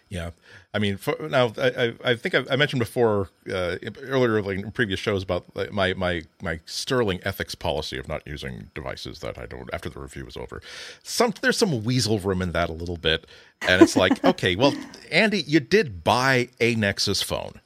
[0.08, 0.30] Yeah,
[0.72, 4.58] I mean, for, now I, I, I think I, I mentioned before uh, earlier, like
[4.58, 9.36] in previous shows, about my my my sterling ethics policy of not using devices that
[9.36, 10.62] I don't after the review is over.
[11.02, 13.26] Some there's some weasel room in that a little bit,
[13.62, 14.72] and it's like, okay, well,
[15.10, 17.60] Andy, you did buy a Nexus phone.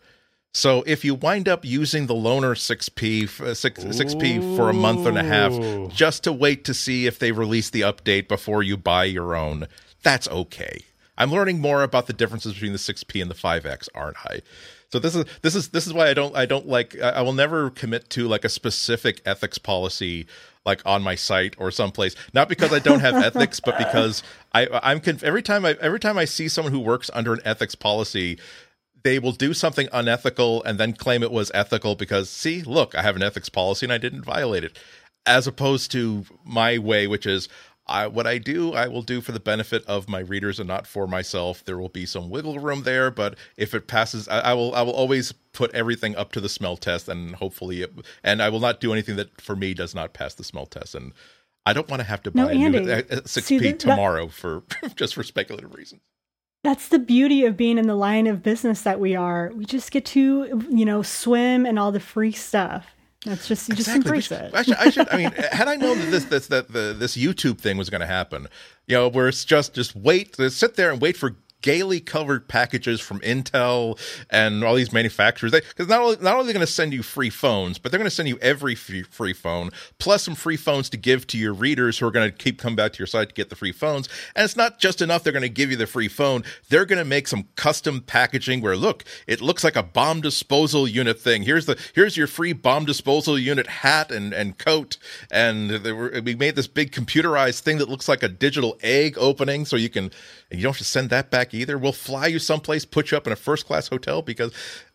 [0.54, 4.74] So if you wind up using the loaner 6P f- uh, 6, 6P for a
[4.74, 5.52] month and a half
[5.94, 9.68] just to wait to see if they release the update before you buy your own,
[10.02, 10.80] that's okay.
[11.16, 14.40] I'm learning more about the differences between the 6P and the 5X, aren't I?
[14.90, 17.20] So this is this is this is why I don't I don't like I I
[17.20, 20.26] will never commit to like a specific ethics policy
[20.64, 22.14] like on my site or someplace.
[22.32, 24.22] Not because I don't have ethics, but because
[24.54, 27.40] I I'm conf- every time I every time I see someone who works under an
[27.44, 28.38] ethics policy,
[29.04, 33.02] they will do something unethical and then claim it was ethical because see look i
[33.02, 34.78] have an ethics policy and i didn't violate it
[35.26, 37.48] as opposed to my way which is
[37.90, 40.86] I, what I do, I will do for the benefit of my readers and not
[40.86, 41.64] for myself.
[41.64, 44.74] There will be some wiggle room there, but if it passes, I, I will.
[44.74, 48.50] I will always put everything up to the smell test, and hopefully, it, and I
[48.50, 50.94] will not do anything that for me does not pass the smell test.
[50.94, 51.14] And
[51.64, 53.78] I don't want to have to buy No, a new Andy, uh, six P that-
[53.78, 56.02] tomorrow for just for speculative reasons.
[56.68, 59.50] That's the beauty of being in the line of business that we are.
[59.54, 62.94] We just get to, you know, swim and all the free stuff.
[63.24, 64.50] That's just you just embrace it.
[64.52, 65.08] I should, I should.
[65.08, 68.02] I mean, had I known that this, this, that the, this YouTube thing was going
[68.02, 68.48] to happen,
[68.86, 72.48] you know, where it's just, just wait, just sit there and wait for gaily covered
[72.48, 73.98] packages from Intel
[74.30, 75.52] and all these manufacturers.
[75.52, 77.98] Because not only, not only are they going to send you free phones, but they're
[77.98, 81.38] going to send you every free, free phone plus some free phones to give to
[81.38, 83.56] your readers who are going to keep coming back to your site to get the
[83.56, 84.08] free phones.
[84.34, 85.22] And it's not just enough.
[85.22, 86.44] They're going to give you the free phone.
[86.68, 90.86] They're going to make some custom packaging where look, it looks like a bomb disposal
[90.88, 91.42] unit thing.
[91.42, 94.96] Here's the here's your free bomb disposal unit hat and and coat.
[95.30, 99.64] And were, we made this big computerized thing that looks like a digital egg opening,
[99.64, 100.10] so you can
[100.50, 101.76] you don't have to send that back either.
[101.78, 104.52] We'll fly you someplace, put you up in a first class hotel because.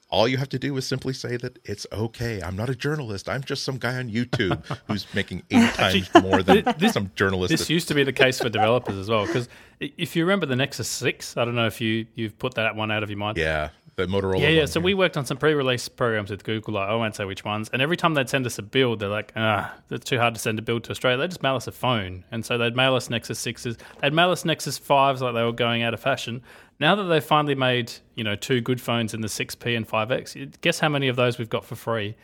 [0.10, 2.40] All you have to do is simply say that it's okay.
[2.40, 3.28] I'm not a journalist.
[3.28, 7.50] I'm just some guy on YouTube who's making eight times more than this- some journalist.
[7.50, 9.26] This that- used to be the case for developers as well.
[9.26, 12.76] Because if you remember the Nexus 6, I don't know if you, you've put that
[12.76, 13.40] one out of your mind.
[13.40, 14.40] yeah, the Motorola.
[14.40, 14.60] Yeah, yeah.
[14.62, 16.76] one, So we worked on some pre-release programs with Google.
[16.76, 17.70] Like, I won't say which ones.
[17.72, 20.40] And every time they'd send us a build, they're like, "Ah, it's too hard to
[20.40, 22.96] send a build to Australia." They just mail us a phone, and so they'd mail
[22.96, 23.78] us Nexus sixes.
[24.02, 26.42] They'd mail us Nexus fives, like they were going out of fashion.
[26.80, 29.88] Now that they've finally made, you know, two good phones in the six P and
[29.88, 32.16] five X, guess how many of those we've got for free?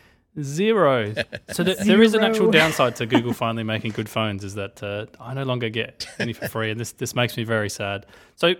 [0.42, 1.14] Zero.
[1.52, 4.44] So th- there is an actual downside to Google finally making good phones.
[4.44, 7.44] Is that uh, I no longer get any for free, and this this makes me
[7.44, 8.06] very sad.
[8.36, 8.54] So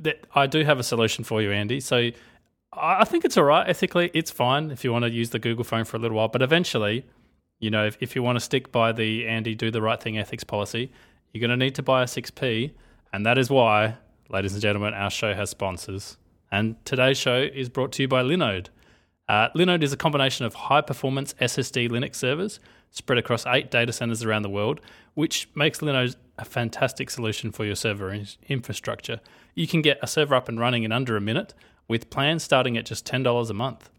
[0.00, 1.80] that I do have a solution for you, Andy.
[1.80, 2.10] So
[2.72, 4.10] I think it's all right ethically.
[4.14, 6.40] It's fine if you want to use the Google phone for a little while, but
[6.40, 7.04] eventually,
[7.58, 10.16] you know, if, if you want to stick by the Andy do the right thing
[10.18, 10.92] ethics policy,
[11.32, 12.72] you're going to need to buy a 6P,
[13.12, 13.96] and that is why,
[14.28, 16.16] ladies and gentlemen, our show has sponsors.
[16.52, 18.68] And today's show is brought to you by Linode.
[19.28, 23.92] Uh, Linode is a combination of high performance SSD Linux servers spread across eight data
[23.92, 24.80] centers around the world,
[25.14, 29.20] which makes Linode a fantastic solution for your server in- infrastructure.
[29.54, 31.54] You can get a server up and running in under a minute
[31.90, 33.90] with plans starting at just $10 a month.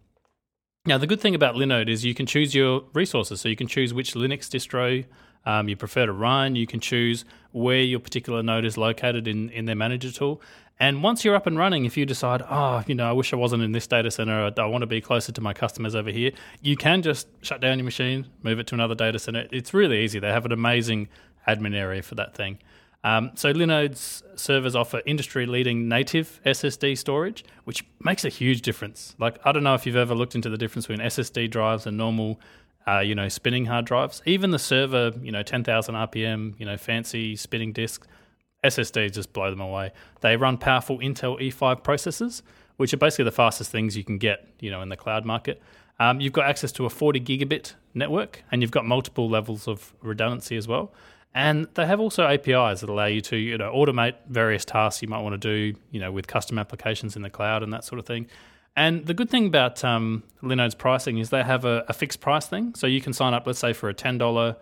[0.85, 3.41] Now, the good thing about Linode is you can choose your resources.
[3.41, 5.05] So you can choose which Linux distro
[5.45, 6.55] um, you prefer to run.
[6.55, 10.41] You can choose where your particular node is located in, in their manager tool.
[10.79, 13.35] And once you're up and running, if you decide, oh, you know, I wish I
[13.35, 16.11] wasn't in this data center, I, I want to be closer to my customers over
[16.11, 19.47] here, you can just shut down your machine, move it to another data center.
[19.51, 20.17] It's really easy.
[20.17, 21.09] They have an amazing
[21.45, 22.57] admin area for that thing.
[23.03, 29.15] Um, so Linode's servers offer industry-leading native SSD storage, which makes a huge difference.
[29.17, 31.97] Like I don't know if you've ever looked into the difference between SSD drives and
[31.97, 32.39] normal,
[32.87, 34.21] uh, you know, spinning hard drives.
[34.25, 38.07] Even the server, you know, 10,000 RPM, you know, fancy spinning disks,
[38.63, 39.91] SSDs just blow them away.
[40.21, 42.43] They run powerful Intel E5 processors,
[42.77, 45.61] which are basically the fastest things you can get, you know, in the cloud market.
[45.99, 49.93] Um, you've got access to a 40 gigabit network, and you've got multiple levels of
[50.01, 50.91] redundancy as well.
[51.33, 55.07] And they have also APIs that allow you to, you know, automate various tasks you
[55.07, 57.99] might want to do, you know, with custom applications in the cloud and that sort
[57.99, 58.27] of thing.
[58.75, 62.47] And the good thing about um, Linode's pricing is they have a, a fixed price
[62.47, 62.73] thing.
[62.75, 64.55] So you can sign up, let's say, for a ten dollar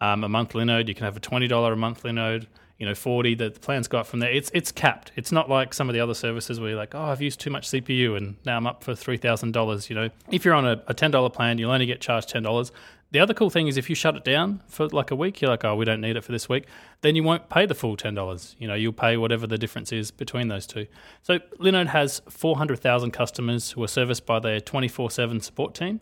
[0.00, 0.88] um, a month Linode.
[0.88, 2.46] You can have a twenty dollar a month Linode.
[2.78, 3.34] You know, forty.
[3.34, 4.30] The, the plans go up from there.
[4.30, 5.10] It's it's capped.
[5.16, 7.50] It's not like some of the other services where you're like, oh, I've used too
[7.50, 9.90] much CPU and now I'm up for three thousand dollars.
[9.90, 12.42] You know, if you're on a, a ten dollar plan, you'll only get charged ten
[12.44, 12.70] dollars.
[13.12, 15.50] The other cool thing is if you shut it down for like a week, you're
[15.50, 16.64] like, oh, we don't need it for this week,
[17.02, 18.56] then you won't pay the full ten dollars.
[18.58, 20.86] You know, you'll pay whatever the difference is between those two.
[21.22, 25.40] So Linode has four hundred thousand customers who are serviced by their twenty four seven
[25.40, 26.00] support team.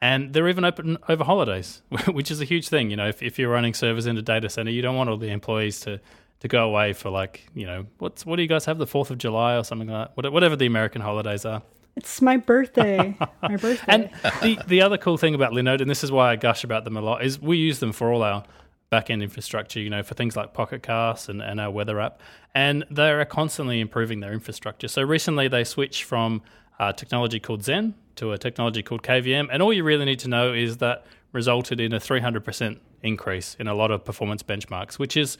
[0.00, 2.90] And they're even open over holidays, which is a huge thing.
[2.90, 5.16] You know, if, if you're running servers in a data center, you don't want all
[5.16, 5.98] the employees to,
[6.40, 9.08] to go away for like, you know, what's what do you guys have, the 4th
[9.10, 10.30] of July or something like that?
[10.30, 11.62] Whatever the American holidays are.
[11.96, 13.16] It's my birthday.
[13.42, 13.84] my birthday.
[13.86, 14.10] And
[14.42, 16.96] the, the other cool thing about Linode, and this is why I gush about them
[16.96, 18.44] a lot, is we use them for all our
[18.90, 22.20] back end infrastructure, you know, for things like Pocket Casts and, and our weather app.
[22.54, 24.88] And they are constantly improving their infrastructure.
[24.88, 26.42] So recently they switched from
[26.78, 29.48] a technology called Xen to a technology called KVM.
[29.50, 33.66] And all you really need to know is that resulted in a 300% increase in
[33.66, 35.38] a lot of performance benchmarks, which is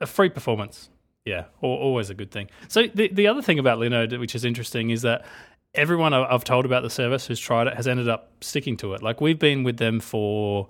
[0.00, 0.90] a free performance.
[1.24, 2.48] Yeah, always a good thing.
[2.68, 5.24] So the, the other thing about Linode, which is interesting, is that
[5.74, 9.02] everyone I've told about the service who's tried it has ended up sticking to it.
[9.02, 10.68] Like we've been with them for,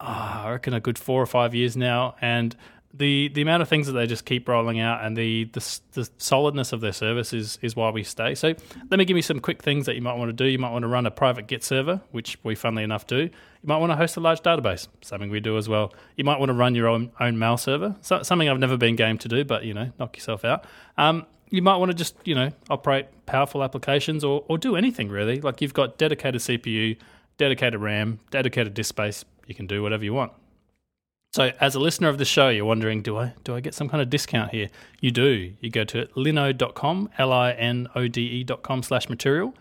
[0.00, 2.56] uh, I reckon, a good four or five years now, and
[2.94, 6.10] the the amount of things that they just keep rolling out and the, the the
[6.18, 8.34] solidness of their service is is why we stay.
[8.34, 8.54] So
[8.90, 10.44] let me give you some quick things that you might want to do.
[10.44, 13.16] You might want to run a private Git server, which we funnily enough do.
[13.16, 13.30] You
[13.64, 15.94] might want to host a large database, something we do as well.
[16.16, 18.96] You might want to run your own own mail server, so, something I've never been
[18.96, 20.66] game to do, but you know, knock yourself out.
[20.98, 25.08] Um, you might want to just you know operate powerful applications or or do anything
[25.08, 25.40] really.
[25.40, 26.96] Like you've got dedicated CPU,
[27.36, 29.24] dedicated RAM, dedicated disk space.
[29.46, 30.32] You can do whatever you want.
[31.34, 33.88] So, as a listener of the show, you're wondering, do I do I get some
[33.88, 34.68] kind of discount here?
[35.00, 35.52] You do.
[35.60, 39.54] You go to linode.com, l i n o d e.com slash material.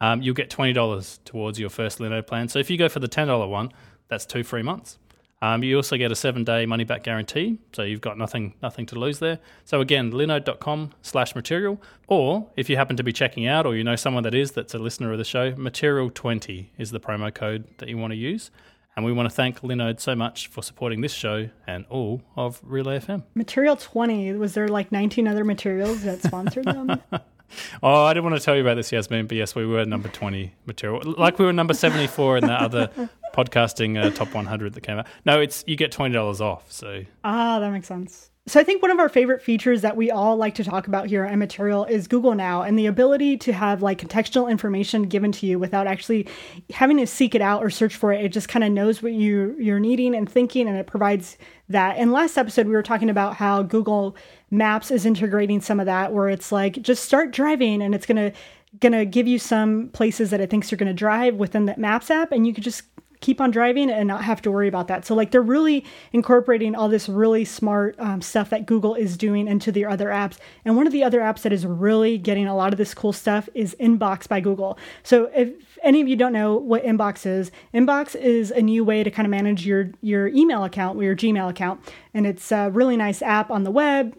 [0.00, 2.48] Um, you'll get twenty dollars towards your first Linode plan.
[2.48, 3.72] So, if you go for the ten dollar one,
[4.08, 4.98] that's two free months.
[5.42, 8.86] Um, you also get a seven day money back guarantee, so you've got nothing nothing
[8.86, 9.40] to lose there.
[9.64, 13.82] So again, linode.com slash material, or if you happen to be checking out, or you
[13.82, 17.34] know someone that is that's a listener of the show, material twenty is the promo
[17.34, 18.52] code that you want to use.
[18.94, 22.60] And we want to thank Linode so much for supporting this show and all of
[22.62, 23.22] Relay FM.
[23.34, 27.00] Material 20, was there like 19 other materials that sponsored them?
[27.82, 30.08] oh, I didn't want to tell you about this, Yasmin, but yes, we were number
[30.08, 31.02] 20 material.
[31.18, 32.90] Like we were number 74 in that other
[33.34, 35.06] podcasting uh, top 100 that came out.
[35.24, 36.70] No, it's you get $20 off.
[36.70, 38.30] So Ah, that makes sense.
[38.48, 41.06] So I think one of our favorite features that we all like to talk about
[41.06, 45.30] here at Material is Google Now and the ability to have like contextual information given
[45.30, 46.26] to you without actually
[46.70, 48.24] having to seek it out or search for it.
[48.24, 51.38] It just kind of knows what you you're needing and thinking and it provides
[51.68, 51.98] that.
[51.98, 54.16] In last episode we were talking about how Google
[54.52, 58.32] Maps is integrating some of that where it's like just start driving and it's going
[58.80, 62.32] to give you some places that it thinks you're to drive within that Maps app
[62.32, 62.82] and you could just
[63.22, 65.06] keep on driving and not have to worry about that.
[65.06, 69.48] So like they're really incorporating all this really smart um, stuff that Google is doing
[69.48, 70.36] into their other apps.
[70.64, 73.12] And one of the other apps that is really getting a lot of this cool
[73.12, 74.76] stuff is Inbox by Google.
[75.02, 79.02] So if any of you don't know what Inbox is, Inbox is a new way
[79.02, 81.80] to kind of manage your your email account, or your Gmail account,
[82.12, 84.14] and it's a really nice app on the web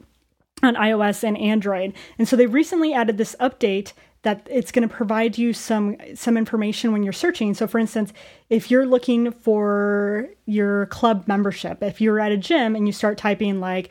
[0.64, 1.93] on iOS and Android.
[2.18, 3.93] And so they recently added this update
[4.24, 7.53] that it's going to provide you some some information when you're searching.
[7.53, 8.14] So for instance,
[8.49, 13.18] if you're looking for your club membership, if you're at a gym and you start
[13.18, 13.89] typing like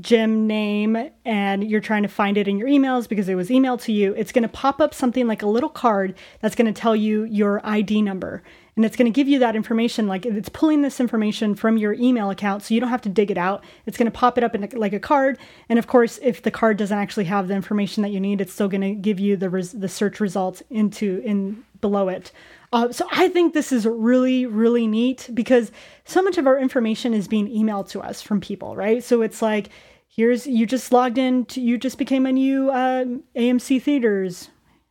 [0.00, 3.80] gym name and you're trying to find it in your emails because it was emailed
[3.82, 6.80] to you, it's going to pop up something like a little card that's going to
[6.80, 8.42] tell you your ID number.
[8.76, 10.06] And it's going to give you that information.
[10.06, 13.30] Like it's pulling this information from your email account, so you don't have to dig
[13.30, 13.64] it out.
[13.86, 15.38] It's going to pop it up in a, like a card.
[15.70, 18.52] And of course, if the card doesn't actually have the information that you need, it's
[18.52, 22.32] still going to give you the res- the search results into in below it.
[22.72, 25.72] Uh, so I think this is really, really neat because
[26.04, 29.02] so much of our information is being emailed to us from people, right?
[29.02, 29.70] So it's like,
[30.08, 33.04] here's you just logged in, to, you just became a new uh,
[33.36, 34.50] AMC theaters.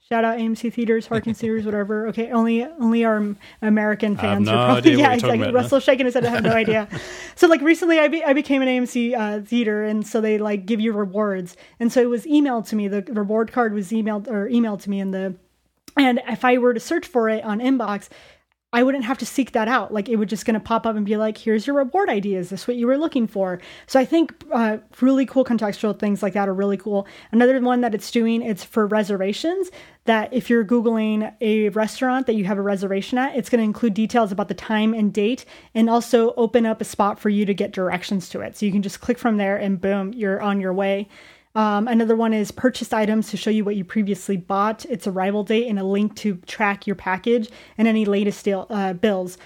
[0.09, 2.07] Shout out AMC theaters, Harkins theaters, whatever.
[2.09, 5.41] Okay, only only our American fans no are probably yeah, exactly.
[5.41, 6.25] about, Russell shaking his head.
[6.25, 6.87] I have no idea.
[7.35, 10.67] So like recently, I, be, I became an AMC uh, theater, and so they like
[10.67, 12.87] give you rewards, and so it was emailed to me.
[12.87, 15.35] The reward card was emailed or emailed to me in the
[15.97, 18.09] and if I were to search for it on inbox,
[18.75, 19.93] I wouldn't have to seek that out.
[19.93, 22.35] Like it would just going to pop up and be like, here's your reward ID.
[22.35, 23.61] Is this what you were looking for?
[23.87, 27.07] So I think uh, really cool contextual things like that are really cool.
[27.31, 29.71] Another one that it's doing, it's for reservations.
[30.03, 33.63] That if you're Googling a restaurant that you have a reservation at, it's going to
[33.63, 37.45] include details about the time and date and also open up a spot for you
[37.45, 38.57] to get directions to it.
[38.57, 41.07] So you can just click from there and boom, you're on your way.
[41.55, 45.43] Um, another one is purchased items to show you what you previously bought, its arrival
[45.43, 49.37] date, and a link to track your package and any latest deal, uh, bills.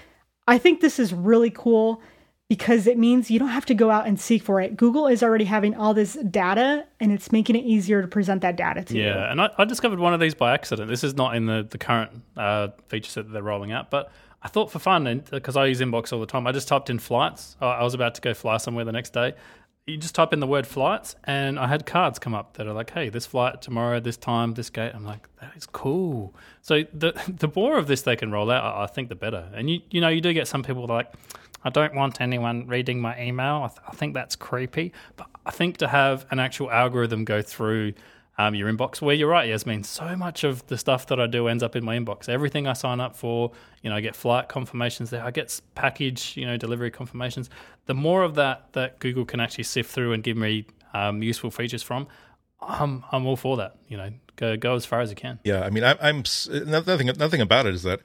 [0.47, 2.01] I think this is really cool
[2.49, 4.75] because it means you don't have to go out and seek for it.
[4.75, 8.55] Google is already having all this data and it's making it easier to present that
[8.55, 9.03] data to you.
[9.03, 10.89] Yeah, and I, I discovered one of these by accident.
[10.89, 14.11] This is not in the, the current uh, feature set that they're rolling out, but
[14.41, 16.97] I thought for fun, because I use Inbox all the time, I just typed in
[16.97, 17.55] flights.
[17.61, 19.33] I was about to go fly somewhere the next day,
[19.89, 22.73] you just type in the word flights, and I had cards come up that are
[22.73, 26.83] like, "Hey, this flight tomorrow, this time, this gate." I'm like, "That is cool." So
[26.93, 29.49] the the more of this they can roll out, I think the better.
[29.53, 31.11] And you you know you do get some people like,
[31.63, 34.93] "I don't want anyone reading my email." I, th- I think that's creepy.
[35.15, 37.93] But I think to have an actual algorithm go through
[38.39, 39.01] um, your inbox.
[39.01, 39.83] Where you're right, Yasmin.
[39.83, 42.29] So much of the stuff that I do ends up in my inbox.
[42.29, 43.51] Everything I sign up for,
[43.83, 45.23] you know, I get flight confirmations there.
[45.23, 47.49] I get package, you know, delivery confirmations.
[47.87, 51.51] The more of that that Google can actually sift through and give me um, useful
[51.51, 52.07] features from,
[52.61, 53.75] I'm I'm all for that.
[53.89, 55.39] You know, go go as far as you can.
[55.43, 56.23] Yeah, I mean, I, I'm
[56.65, 57.07] nothing.
[57.07, 57.99] Nothing about it is that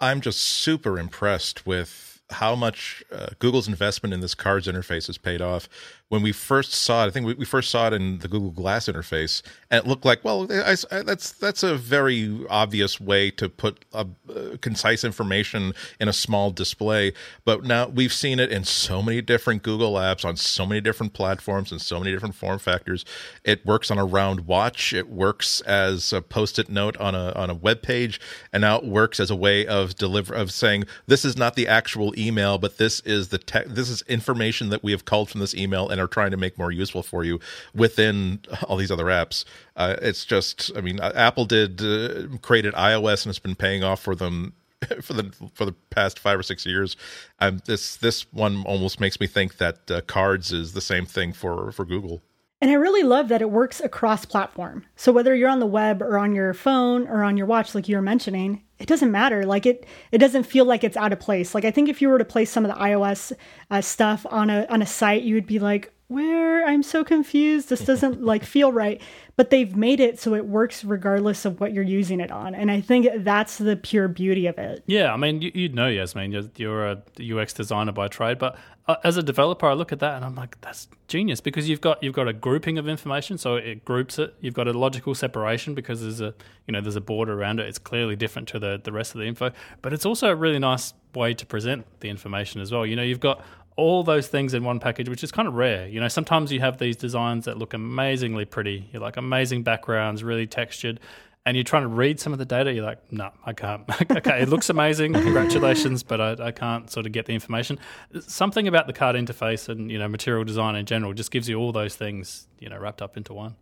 [0.00, 5.18] I'm just super impressed with how much uh, Google's investment in this cards interface has
[5.18, 5.68] paid off.
[6.08, 8.50] when we first saw it, I think we, we first saw it in the Google
[8.50, 13.30] Glass interface, and it looked like, well, I, I, that's that's a very obvious way
[13.32, 17.12] to put a, uh, concise information in a small display.
[17.44, 21.12] But now we've seen it in so many different Google apps on so many different
[21.12, 23.04] platforms and so many different form factors.
[23.44, 24.94] It works on a round watch.
[24.94, 28.18] It works as a post-it note on a on a web page,
[28.50, 31.68] and now it works as a way of deliver of saying this is not the
[31.68, 35.40] actual email, but this is the te- this is information that we have culled from
[35.40, 37.40] this email and are trying to make more useful for you
[37.74, 39.44] within all these other apps.
[39.76, 43.84] Uh, it's just, I mean, uh, Apple did uh, created iOS and it's been paying
[43.84, 44.54] off for them
[45.02, 46.96] for the for the past five or six years.
[47.40, 51.32] Um, this this one almost makes me think that uh, Cards is the same thing
[51.32, 52.22] for for Google.
[52.60, 54.84] And I really love that it works across platform.
[54.96, 57.88] So whether you're on the web or on your phone or on your watch, like
[57.88, 59.44] you were mentioning, it doesn't matter.
[59.44, 61.54] Like it, it doesn't feel like it's out of place.
[61.54, 63.32] Like I think if you were to place some of the iOS
[63.70, 66.66] uh, stuff on a on a site, you would be like, "Where?
[66.66, 67.68] I'm so confused.
[67.68, 69.00] This doesn't like feel right."
[69.36, 72.70] But they've made it so it works regardless of what you're using it on, and
[72.70, 74.82] I think that's the pure beauty of it.
[74.86, 78.58] Yeah, I mean, you, would know, Yasmin, you're, you're a UX designer by trade, but
[78.88, 81.82] uh, as a developer, I look at that and I'm like, that's genius because you've
[81.82, 84.34] got you've got a grouping of information, so it groups it.
[84.40, 86.34] You've got a logical separation because there's a
[86.66, 87.68] you know there's a border around it.
[87.68, 89.52] It's clearly different to the the rest of the info,
[89.82, 92.86] but it's also a really nice way to present the information as well.
[92.86, 93.44] You know, you've got
[93.78, 95.86] all those things in one package, which is kind of rare.
[95.86, 98.88] You know, sometimes you have these designs that look amazingly pretty.
[98.92, 100.98] You're like amazing backgrounds, really textured,
[101.46, 102.72] and you're trying to read some of the data.
[102.72, 103.84] You're like, no, I can't.
[104.10, 105.12] okay, it looks amazing.
[105.12, 107.78] Congratulations, but I, I, can't sort of get the information.
[108.20, 111.56] Something about the card interface and you know material design in general just gives you
[111.56, 113.54] all those things you know wrapped up into one.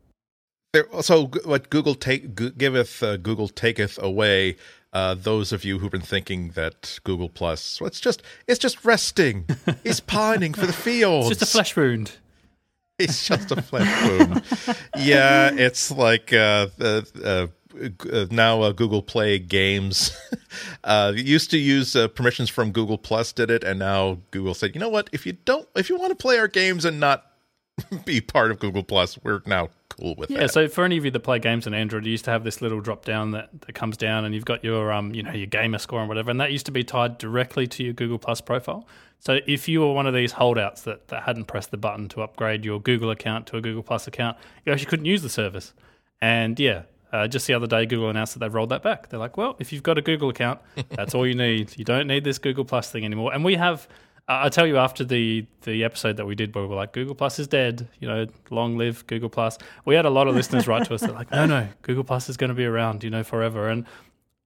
[1.01, 4.57] So what Google take giveth, uh, Google taketh away
[4.93, 8.85] uh, those of you who've been thinking that Google Plus, well, it's just it's just
[8.85, 9.47] resting.
[9.85, 11.31] He's pining for the fields.
[11.31, 12.13] It's just a flesh wound.
[12.99, 14.43] It's just a flesh wound.
[14.97, 17.47] yeah, it's like uh, uh, uh,
[18.11, 20.17] uh now uh, Google Play games.
[20.85, 24.81] Uh used to use permissions from Google Plus, did it, and now Google said, you
[24.81, 25.11] know what?
[25.13, 27.27] If you don't, if you want to play our games and not
[28.05, 30.53] be part of Google Plus, we're now cool with yeah, that.
[30.53, 32.61] so for any of you that play games on Android, you used to have this
[32.61, 35.47] little drop down that, that comes down and you've got your um, you know, your
[35.47, 38.41] gamer score and whatever, and that used to be tied directly to your Google Plus
[38.41, 38.87] profile.
[39.19, 42.23] So if you were one of these holdouts that, that hadn't pressed the button to
[42.23, 45.73] upgrade your Google account to a Google Plus account, you actually couldn't use the service.
[46.21, 49.09] And yeah, uh, just the other day, Google announced that they've rolled that back.
[49.09, 50.61] They're like, well, if you've got a Google account,
[50.91, 51.77] that's all you need.
[51.79, 53.33] You don't need this Google Plus thing anymore.
[53.33, 53.89] And we have
[54.29, 57.15] I tell you, after the the episode that we did, where we were like, Google
[57.15, 57.89] Plus is dead.
[58.01, 59.57] You know, long live Google Plus.
[59.85, 61.03] We had a lot of listeners write to us.
[61.03, 63.69] They're like, no, no, Google Plus is going to be around, you know, forever.
[63.69, 63.87] And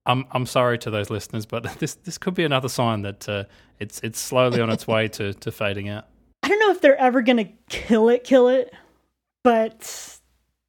[0.07, 3.45] I'm I'm sorry to those listeners, but this this could be another sign that uh,
[3.78, 6.07] it's it's slowly on its way to to fading out.
[6.43, 8.74] I don't know if they're ever going to kill it, kill it,
[9.43, 10.18] but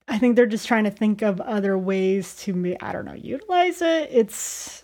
[0.08, 3.82] I think they're just trying to think of other ways to, I don't know, utilize
[3.82, 4.10] it.
[4.12, 4.84] It's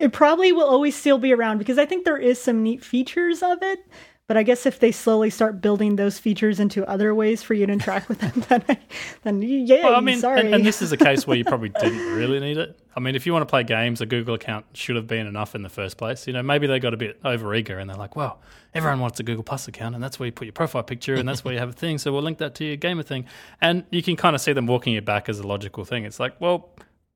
[0.00, 3.42] it probably will always still be around because I think there is some neat features
[3.42, 3.80] of it.
[4.26, 7.66] But I guess if they slowly start building those features into other ways for you
[7.66, 8.78] to interact with them, then,
[9.24, 10.38] then yeah, well, I mean, sorry.
[10.38, 12.78] And, and, this is a case where you probably didn't really need it.
[12.94, 15.56] I mean, if you want to play games, a Google account should have been enough
[15.56, 16.28] in the first place.
[16.28, 18.40] You know, maybe they got a bit overeager and they're like, well,
[18.72, 21.28] everyone wants a Google Plus account, and that's where you put your profile picture, and
[21.28, 21.98] that's where you have a thing.
[21.98, 23.24] So we'll link that to your gamer thing,
[23.60, 26.04] and you can kind of see them walking it back as a logical thing.
[26.04, 26.70] It's like, well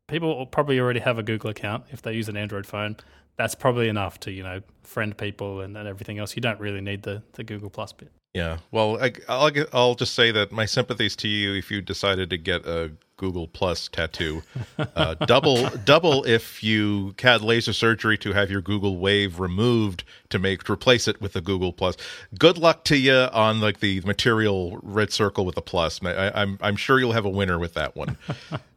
[0.07, 2.97] people probably already have a Google account if they use an Android phone.
[3.37, 6.37] That's probably enough to you know friend people and, and everything else.
[6.37, 8.11] You don't really need the the Google Plus bit.
[8.35, 12.31] Yeah, well, I, will I'll just say that my sympathies to you if you decided
[12.31, 14.43] to get a Google Plus tattoo.
[14.77, 20.39] Uh, double double if you had laser surgery to have your Google Wave removed to
[20.41, 21.97] make replace it with a Google Plus.
[22.37, 26.01] Good luck to you on like the material red circle with a plus.
[26.03, 28.17] I, am I'm, I'm sure you'll have a winner with that one.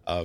[0.08, 0.24] Uh,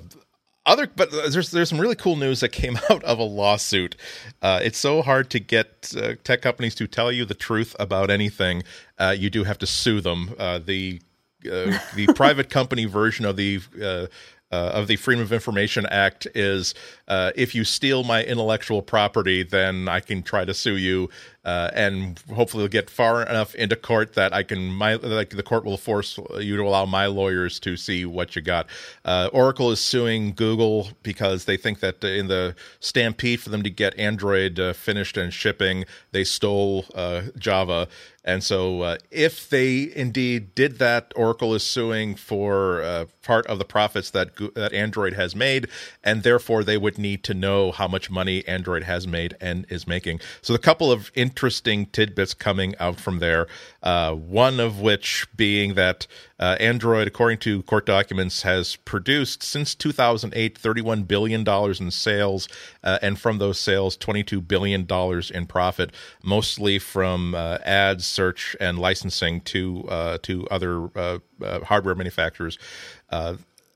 [0.64, 3.96] other but there's there's some really cool news that came out of a lawsuit.
[4.40, 8.10] Uh, it's so hard to get uh, tech companies to tell you the truth about
[8.10, 8.62] anything.
[8.98, 10.34] Uh, you do have to sue them.
[10.38, 11.00] Uh, the
[11.46, 14.06] uh, the private company version of the uh,
[14.50, 16.74] of the Freedom of Information Act is
[17.08, 21.08] if you steal my intellectual property, then I can try to sue you
[21.44, 25.64] uh, and hopefully get far enough into court that I can my like the court
[25.64, 28.66] will force you to allow my lawyers to see what you got.
[29.04, 33.70] Uh, Oracle is suing Google because they think that in the stampede for them to
[33.70, 37.88] get Android uh, finished and shipping, they stole uh, Java.
[38.24, 43.58] And so, uh, if they indeed did that, Oracle is suing for uh, part of
[43.58, 45.66] the profits that that Android has made,
[46.04, 49.88] and therefore they would need to know how much money Android has made and is
[49.88, 50.20] making.
[50.40, 53.46] So, the couple of in- interesting tidbits coming out from there.
[53.82, 56.06] Uh, one of which being that
[56.38, 62.48] uh, Android, according to court documents, has produced since 2008 $31 billion in sales,
[62.84, 64.86] uh, and from those sales, $22 billion
[65.34, 65.90] in profit,
[66.22, 71.18] mostly from uh, ads, search, and licensing to uh, to other uh,
[71.64, 72.58] hardware manufacturers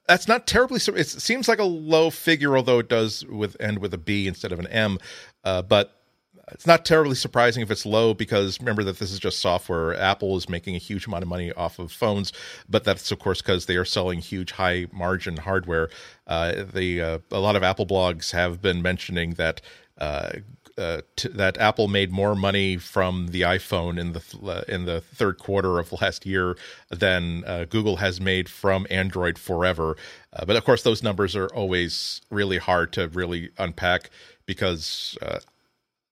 [0.07, 0.78] that's not terribly.
[0.78, 4.52] It seems like a low figure, although it does with end with a B instead
[4.52, 4.98] of an M.
[5.44, 5.96] Uh, but
[6.53, 9.94] it's not terribly surprising if it's low because remember that this is just software.
[9.94, 12.32] Apple is making a huge amount of money off of phones,
[12.68, 15.88] but that's of course because they are selling huge high margin hardware.
[16.26, 19.61] Uh, the uh, a lot of Apple blogs have been mentioning that
[19.99, 20.30] uh,
[20.78, 24.84] uh, t- that Apple made more money from the iPhone in the th- uh, in
[24.84, 26.57] the third quarter of last year
[26.90, 29.97] than uh, Google has made from Android forever.
[30.32, 34.11] Uh, but of course, those numbers are always really hard to really unpack
[34.44, 35.40] because uh,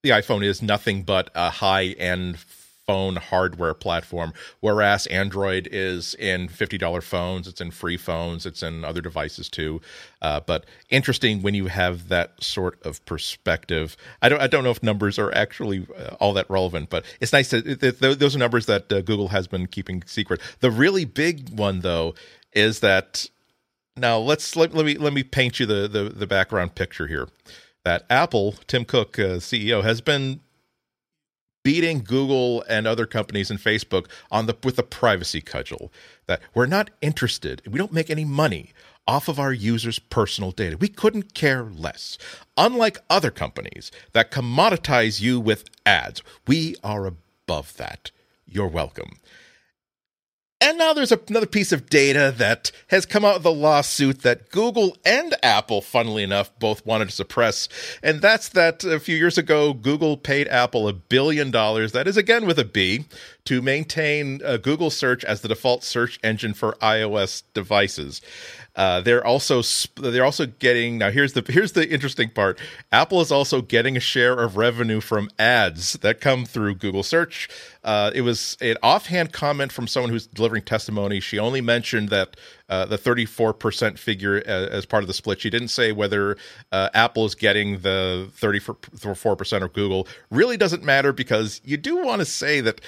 [0.04, 2.38] the iPhone is nothing but a high end
[2.86, 8.84] phone hardware platform, whereas Android is in $50 phones, it's in free phones, it's in
[8.84, 9.80] other devices too.
[10.20, 13.96] Uh, but interesting when you have that sort of perspective.
[14.20, 17.32] I don't, I don't know if numbers are actually uh, all that relevant, but it's
[17.32, 20.42] nice to, th- th- those are numbers that uh, Google has been keeping secret.
[20.60, 22.14] The really big one though
[22.52, 23.26] is that
[23.96, 27.28] now let's let, let me let me paint you the, the the background picture here
[27.84, 30.40] that Apple, Tim Cook, uh, CEO, has been
[31.62, 35.90] beating Google and other companies and Facebook on the with the privacy cudgel
[36.26, 37.62] that we're not interested.
[37.68, 38.72] We don't make any money
[39.06, 40.76] off of our users' personal data.
[40.76, 42.16] We couldn't care less.
[42.56, 48.10] Unlike other companies that commoditize you with ads, we are above that.
[48.46, 49.18] You're welcome.
[50.64, 54.50] And now there's another piece of data that has come out of the lawsuit that
[54.50, 57.68] Google and Apple, funnily enough, both wanted to suppress.
[58.02, 62.16] And that's that a few years ago, Google paid Apple a billion dollars, that is
[62.16, 63.04] again with a B,
[63.44, 68.22] to maintain uh, Google search as the default search engine for iOS devices.
[68.76, 69.62] Uh, they're also
[69.96, 71.10] they're also getting now.
[71.10, 72.58] Here's the here's the interesting part.
[72.90, 77.48] Apple is also getting a share of revenue from ads that come through Google search.
[77.84, 81.20] Uh, it was an offhand comment from someone who's delivering testimony.
[81.20, 82.36] She only mentioned that
[82.68, 85.38] uh, the 34% figure as, as, part of the split.
[85.40, 86.38] She didn't say whether
[86.72, 90.08] uh, Apple is getting the 34% of Google.
[90.30, 92.80] Really doesn't matter because you do want to say that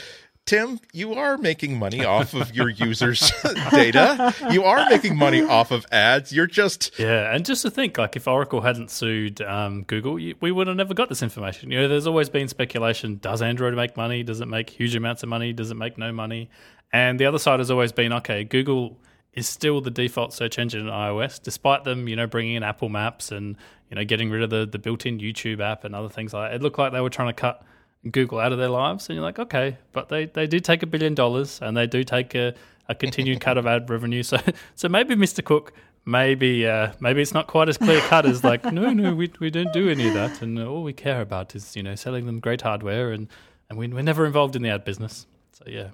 [0.46, 3.32] Tim, you are making money off of your users'
[3.72, 4.32] data.
[4.52, 6.32] You are making money off of ads.
[6.32, 7.34] You're just yeah.
[7.34, 10.94] And just to think, like if Oracle hadn't sued um, Google, we would have never
[10.94, 11.72] got this information.
[11.72, 14.22] You know, there's always been speculation: does Android make money?
[14.22, 15.52] Does it make huge amounts of money?
[15.52, 16.48] Does it make no money?
[16.92, 18.44] And the other side has always been okay.
[18.44, 19.00] Google
[19.32, 22.88] is still the default search engine in iOS, despite them, you know, bringing in Apple
[22.88, 23.56] Maps and
[23.90, 26.54] you know getting rid of the the built-in YouTube app and other things like that.
[26.54, 27.64] It looked like they were trying to cut
[28.12, 30.86] Google out of their lives, and you're like, okay, but they, they do take a
[30.86, 32.54] billion dollars and they do take a,
[32.88, 34.22] a continued cut of ad revenue.
[34.22, 34.38] So
[34.74, 35.44] so maybe Mr.
[35.44, 35.72] Cook,
[36.04, 39.50] maybe uh, maybe it's not quite as clear cut as like, no, no, we we
[39.50, 42.40] don't do any of that, and all we care about is you know selling them
[42.40, 43.28] great hardware, and
[43.68, 45.26] and we, we're never involved in the ad business.
[45.52, 45.90] So yeah,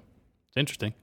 [0.47, 0.93] it's interesting.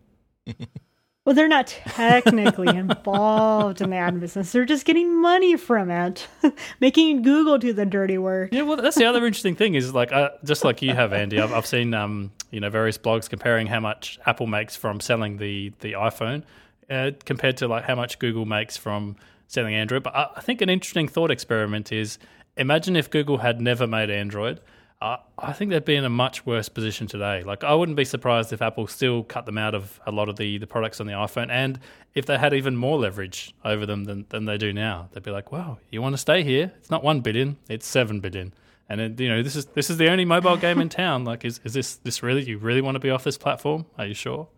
[1.30, 4.50] Well, they're not technically involved in the ad business.
[4.50, 6.26] They're just getting money from it,
[6.80, 8.48] making Google do the dirty work.
[8.50, 11.38] Yeah, well, that's the other interesting thing is like, uh, just like you have, Andy.
[11.38, 15.36] I've, I've seen, um, you know, various blogs comparing how much Apple makes from selling
[15.36, 16.42] the the iPhone
[16.90, 19.14] uh, compared to like how much Google makes from
[19.46, 20.02] selling Android.
[20.02, 22.18] But I, I think an interesting thought experiment is
[22.56, 24.60] imagine if Google had never made Android
[25.02, 27.42] I think they'd be in a much worse position today.
[27.42, 30.36] Like, I wouldn't be surprised if Apple still cut them out of a lot of
[30.36, 31.80] the, the products on the iPhone, and
[32.14, 35.08] if they had even more leverage over them than, than they do now.
[35.12, 36.72] They'd be like, "Wow, you want to stay here?
[36.76, 38.52] It's not one billion, it's seven billion.
[38.90, 41.24] And it, you know, this is this is the only mobile game in town.
[41.24, 42.42] Like, is is this this really?
[42.42, 43.86] You really want to be off this platform?
[43.96, 44.48] Are you sure?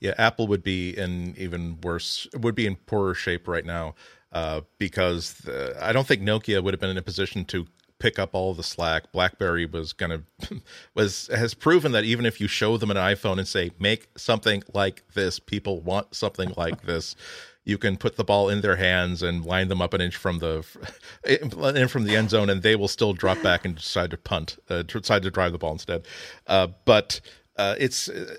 [0.00, 2.26] Yeah, Apple would be in even worse.
[2.34, 3.94] Would be in poorer shape right now.
[4.32, 7.66] Uh, because the, I don't think Nokia would have been in a position to
[8.02, 9.12] pick up all the slack.
[9.12, 10.24] BlackBerry was gonna
[10.94, 14.64] was has proven that even if you show them an iPhone and say make something
[14.74, 17.14] like this, people want something like this.
[17.64, 20.40] You can put the ball in their hands and line them up an inch from
[20.40, 20.66] the
[21.76, 24.58] in from the end zone, and they will still drop back and decide to punt,
[24.68, 26.04] uh, decide to drive the ball instead.
[26.48, 27.20] Uh, but
[27.56, 28.34] uh, it's uh,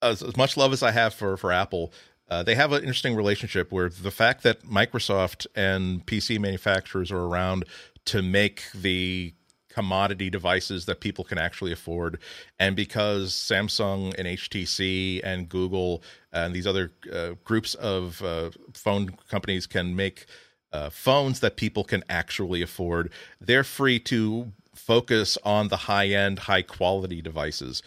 [0.00, 1.92] as, as much love as I have for for Apple.
[2.30, 7.24] Uh, they have an interesting relationship where the fact that Microsoft and PC manufacturers are
[7.24, 7.64] around
[8.08, 9.34] to make the
[9.68, 12.18] commodity devices that people can actually afford.
[12.58, 16.02] And because Samsung and HTC and Google
[16.32, 20.26] and these other uh, groups of uh, phone companies can make
[20.72, 26.40] uh, phones that people can actually afford, they're free to focus on the high end,
[26.40, 27.82] high quality devices.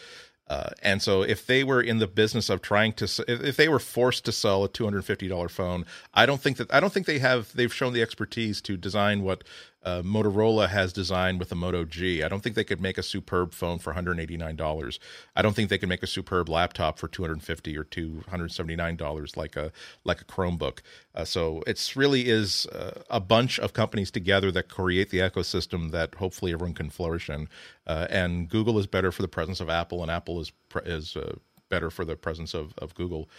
[0.47, 3.79] Uh, and so, if they were in the business of trying to, if they were
[3.79, 6.91] forced to sell a two hundred fifty dollar phone, I don't think that I don't
[6.91, 9.45] think they have they've shown the expertise to design what
[9.83, 12.23] uh, Motorola has designed with the Moto G.
[12.23, 14.99] I don't think they could make a superb phone for one hundred eighty nine dollars.
[15.35, 18.23] I don't think they could make a superb laptop for two hundred fifty or two
[18.29, 19.71] hundred seventy nine dollars like a
[20.03, 20.79] like a Chromebook.
[21.15, 25.91] Uh, so it's really is uh, a bunch of companies together that create the ecosystem
[25.91, 27.47] that hopefully everyone can flourish in.
[27.87, 30.51] Uh, and Google is better for the presence of Apple, and Apple is
[30.85, 31.35] is uh,
[31.69, 33.29] better for the presence of, of Google.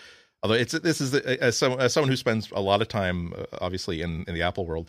[0.43, 3.32] Although it's this is the, as, some, as someone who spends a lot of time,
[3.38, 4.88] uh, obviously in, in the Apple world,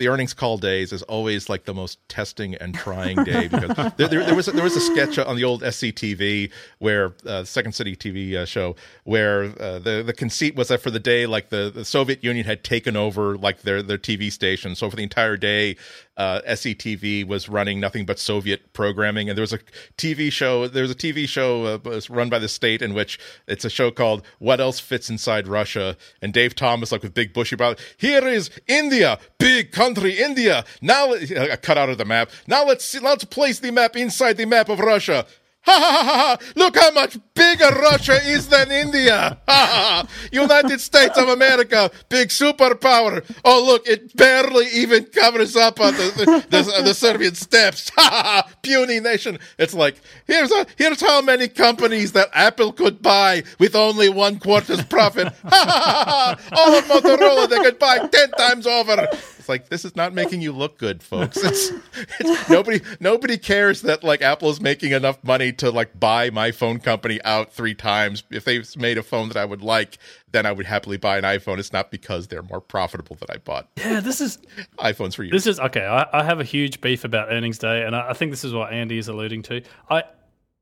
[0.00, 4.08] the earnings call days is always like the most testing and trying day because there,
[4.08, 7.72] there, there, was a, there was a sketch on the old SCTV where uh, Second
[7.72, 8.74] City TV uh, show
[9.04, 12.46] where uh, the the conceit was that for the day like the, the Soviet Union
[12.46, 15.76] had taken over like their their TV station so for the entire day
[16.20, 19.58] uh, SCTV was running nothing but Soviet programming, and there was a
[19.96, 20.68] TV show.
[20.68, 23.90] There was a TV show uh, run by the state in which it's a show
[23.90, 28.28] called "What Else Fits Inside Russia," and Dave Thomas, like with big bushy brow, here
[28.28, 30.64] is India, big country, India.
[30.80, 31.14] Now,
[31.62, 32.30] cut out of the map.
[32.46, 35.26] Now let's see, let's place the map inside the map of Russia.
[35.64, 36.52] Ha ha ha ha!
[36.56, 39.38] Look how much bigger Russia is than India!
[39.46, 39.66] Ha
[40.06, 40.08] ha!
[40.32, 43.22] United States of America, big superpower.
[43.44, 47.90] Oh look, it barely even covers up on the the, the, the Siberian steppes.
[47.90, 48.54] Ha ha ha!
[48.62, 49.38] Puny nation.
[49.58, 54.38] It's like here's a, here's how many companies that Apple could buy with only one
[54.38, 55.28] quarter's profit.
[55.28, 56.38] Ha ha ha ha!
[56.52, 59.06] All of Motorola they could buy ten times over
[59.48, 61.38] like this is not making you look good, folks.
[61.50, 61.72] It's,
[62.20, 66.52] it's nobody nobody cares that like Apple is making enough money to like buy my
[66.52, 68.22] phone company out three times.
[68.30, 69.98] If they made a phone that I would like,
[70.30, 71.58] then I would happily buy an iPhone.
[71.58, 73.68] It's not because they're more profitable that I bought.
[73.76, 74.38] Yeah, this is
[74.78, 75.30] iPhones for you.
[75.30, 75.84] This is okay.
[75.84, 78.52] I, I, have a huge beef about earnings day, and I, I, think this is
[78.52, 79.62] what Andy is alluding to.
[79.88, 80.04] I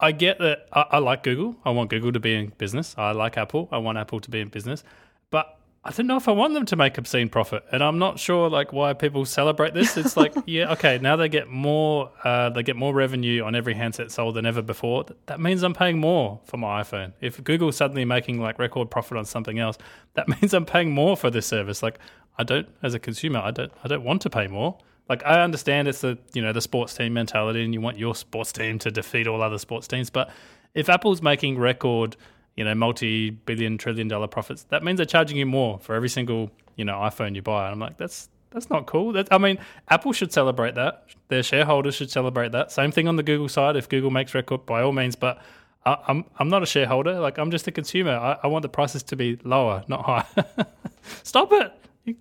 [0.00, 1.56] I get that I, I like Google.
[1.64, 2.94] I want Google to be in business.
[2.96, 3.68] I like Apple.
[3.70, 4.84] I want Apple to be in business.
[5.30, 8.18] But I don't know if I want them to make obscene profit, and I'm not
[8.18, 9.96] sure like why people celebrate this.
[9.96, 13.74] It's like, yeah, okay, now they get more, uh, they get more revenue on every
[13.74, 15.06] handset sold than ever before.
[15.26, 17.12] That means I'm paying more for my iPhone.
[17.20, 19.78] If Google's suddenly making like record profit on something else,
[20.14, 21.82] that means I'm paying more for this service.
[21.82, 21.98] Like,
[22.36, 24.78] I don't, as a consumer, I don't, I don't want to pay more.
[25.08, 28.14] Like, I understand it's the, you know, the sports team mentality, and you want your
[28.14, 30.30] sports team to defeat all other sports teams, but
[30.74, 32.16] if Apple's making record
[32.58, 34.64] you know, multi-billion, trillion-dollar profits.
[34.64, 37.66] That means they're charging you more for every single, you know, iPhone you buy.
[37.66, 39.12] And I'm like, that's that's not cool.
[39.12, 41.04] That, I mean, Apple should celebrate that.
[41.28, 42.72] Their shareholders should celebrate that.
[42.72, 43.76] Same thing on the Google side.
[43.76, 45.14] If Google makes record, by all means.
[45.14, 45.40] But
[45.86, 47.20] I, am I'm, I'm not a shareholder.
[47.20, 48.16] Like I'm just a consumer.
[48.16, 50.44] I, I want the prices to be lower, not higher.
[51.22, 51.72] Stop it.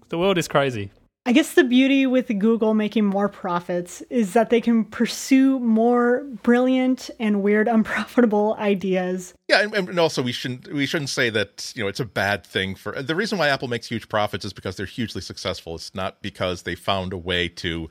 [0.10, 0.92] The world is crazy.
[1.28, 6.24] I guess the beauty with Google making more profits is that they can pursue more
[6.42, 9.34] brilliant and weird unprofitable ideas.
[9.50, 12.46] Yeah, and, and, also we shouldn't we shouldn't say that you know it's a bad
[12.46, 15.76] thing for the reason why Apple makes huge profits is because they're hugely successful.
[15.76, 17.90] It's not because they found a way to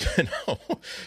[0.16, 0.58] you know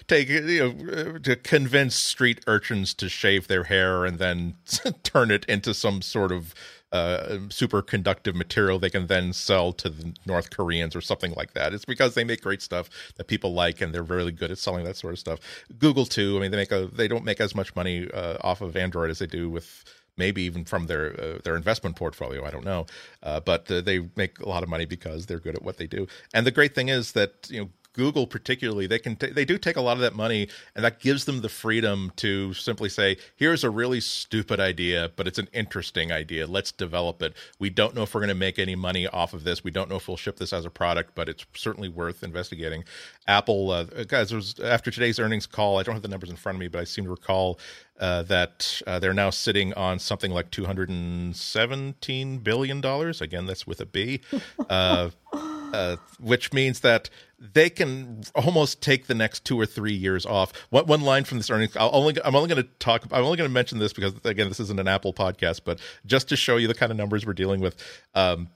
[0.08, 4.58] take you know to convince street urchins to shave their hair and then
[5.04, 6.54] turn it into some sort of
[6.94, 11.74] uh, superconductive material they can then sell to the North Koreans or something like that.
[11.74, 14.86] It's because they make great stuff that people like and they're really good at selling
[14.86, 15.40] that sort of stuff.
[15.80, 16.38] Google too.
[16.38, 19.10] I mean, they make a they don't make as much money uh, off of Android
[19.10, 19.84] as they do with
[20.18, 22.46] maybe even from their uh, their investment portfolio.
[22.46, 22.86] I don't know,
[23.24, 25.88] uh, but uh, they make a lot of money because they're good at what they
[25.88, 26.08] do.
[26.34, 29.58] And the great thing is that you know Google particularly, they can t- they do
[29.58, 33.18] take a lot of that money, and that gives them the freedom to simply say,
[33.36, 36.48] "Here's a really stupid idea, but it's an interesting idea.
[36.48, 37.34] Let's develop it.
[37.60, 39.64] We don't know if we're going to make any money off of this.
[39.64, 42.84] We don't know if we'll ship this as a product, but it's certainly worth investigating."
[43.28, 45.80] Apple, uh, guys, was after today's earnings call.
[45.80, 47.60] I don't have the numbers in front of me, but I seem to recall
[48.00, 53.22] uh, that uh, they're now sitting on something like 217 billion dollars.
[53.22, 54.22] Again, that's with a B,
[54.70, 55.10] uh,
[55.74, 57.10] uh, which means that
[57.40, 60.54] they can almost take the next two or three years off.
[60.70, 63.04] One, one line from this earnings, I'll only, I'm only going to talk.
[63.12, 66.30] I'm only going to mention this because again, this isn't an Apple podcast, but just
[66.30, 67.76] to show you the kind of numbers we're dealing with.
[68.16, 68.50] Um,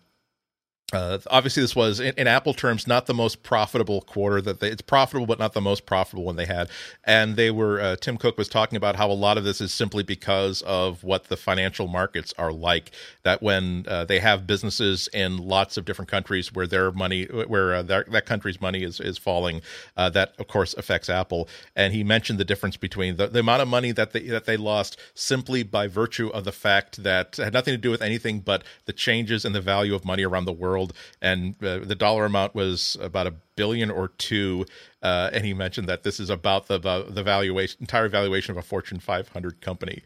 [0.94, 4.70] uh, obviously, this was in, in, Apple terms not the most profitable quarter that they,
[4.70, 6.70] it's profitable, but not the most profitable one they had.
[7.04, 9.74] And they were uh, Tim Cook was talking about how a lot of this is
[9.74, 12.92] simply because of what the financial markets are like.
[13.24, 17.76] That when uh, they have businesses in lots of different countries where their money, where
[17.76, 19.62] uh, their, that country's money is is falling,
[19.98, 21.50] uh, that of course affects Apple.
[21.76, 24.56] And he mentioned the difference between the, the amount of money that they that they
[24.56, 28.64] lost simply by virtue of the fact that had nothing to do with anything but
[28.86, 32.26] the changes in the value of money around the world world, and uh, the dollar
[32.26, 34.66] amount was about a billion or two.
[35.02, 38.62] Uh, and he mentioned that this is about the the valuation, entire valuation of a
[38.62, 40.04] Fortune 500 company.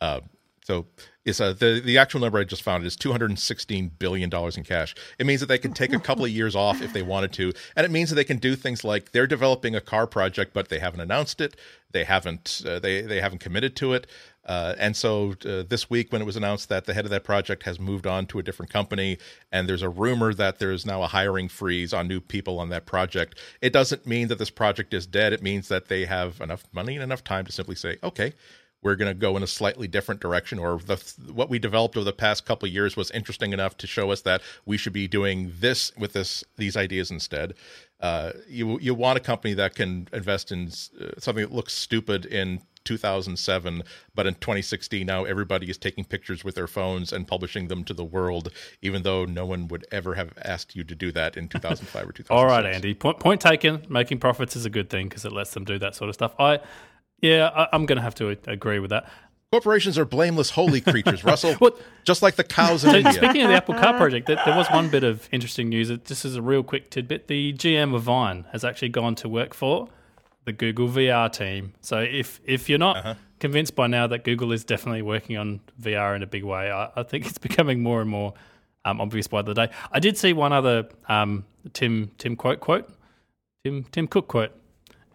[0.00, 0.20] Uh,
[0.64, 0.86] so
[1.24, 4.94] it's uh, the the actual number I just found is 216 billion dollars in cash.
[5.18, 7.52] It means that they can take a couple of years off if they wanted to,
[7.76, 10.68] and it means that they can do things like they're developing a car project, but
[10.68, 11.56] they haven't announced it.
[11.92, 14.06] They haven't uh, they they haven't committed to it.
[14.46, 17.24] Uh, and so uh, this week, when it was announced that the head of that
[17.24, 19.16] project has moved on to a different company,
[19.50, 22.84] and there's a rumor that there's now a hiring freeze on new people on that
[22.84, 25.32] project, it doesn't mean that this project is dead.
[25.32, 28.34] It means that they have enough money and enough time to simply say, okay,
[28.84, 32.04] we're going to go in a slightly different direction or the, what we developed over
[32.04, 35.08] the past couple of years was interesting enough to show us that we should be
[35.08, 37.54] doing this with this these ideas instead.
[38.00, 42.26] Uh, you you want a company that can invest in uh, something that looks stupid
[42.26, 43.82] in 2007
[44.14, 47.94] but in 2016 now everybody is taking pictures with their phones and publishing them to
[47.94, 51.48] the world even though no one would ever have asked you to do that in
[51.48, 52.94] 2005 or 2006 all right andy.
[52.94, 53.86] Point, point taken.
[53.88, 56.34] Making profits is a good thing because it lets them do that sort of stuff.
[56.38, 56.60] I
[57.20, 59.08] yeah, I, am going to have to agree with that.
[59.50, 61.54] Corporations are blameless, holy creatures, Russell.
[61.54, 61.80] what?
[62.04, 63.12] Just like the cows in so, India.
[63.12, 65.88] Speaking of the Apple Car project, there, there was one bit of interesting news.
[65.88, 67.28] This is a real quick tidbit.
[67.28, 69.88] The GM of Vine has actually gone to work for
[70.44, 71.74] the Google VR team.
[71.80, 73.14] So if if you're not uh-huh.
[73.40, 76.90] convinced by now that Google is definitely working on VR in a big way, I,
[76.96, 78.34] I think it's becoming more and more
[78.84, 79.70] um, obvious by the day.
[79.90, 82.88] I did see one other um, Tim Tim quote quote
[83.64, 84.52] Tim Tim Cook quote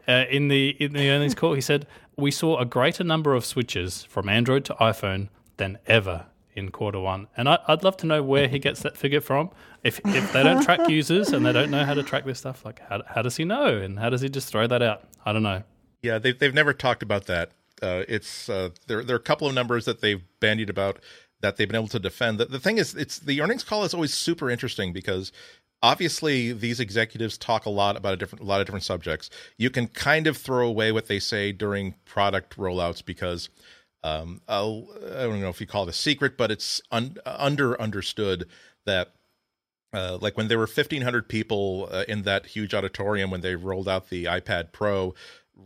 [0.10, 1.86] uh, in the in the earnings call, he said
[2.18, 7.00] we saw a greater number of switches from Android to iPhone than ever in quarter
[7.00, 9.52] one, and I, would love to know where he gets that figure from.
[9.84, 12.66] If if they don't track users and they don't know how to track this stuff,
[12.66, 15.04] like how how does he know, and how does he just throw that out?
[15.26, 15.64] I don't know.
[16.02, 17.52] Yeah, they've they've never talked about that.
[17.82, 21.00] Uh, it's uh, there there are a couple of numbers that they've bandied about
[21.42, 22.38] that they've been able to defend.
[22.40, 25.32] The, the thing is, it's the earnings call is always super interesting because
[25.82, 29.30] obviously these executives talk a lot about a different a lot of different subjects.
[29.58, 33.50] You can kind of throw away what they say during product rollouts because
[34.04, 38.46] um, I'll, don't know if you call it a secret but it's un, under understood
[38.86, 39.14] that
[39.92, 43.90] uh, like when there were 1500 people uh, in that huge auditorium when they rolled
[43.90, 45.14] out the ipad pro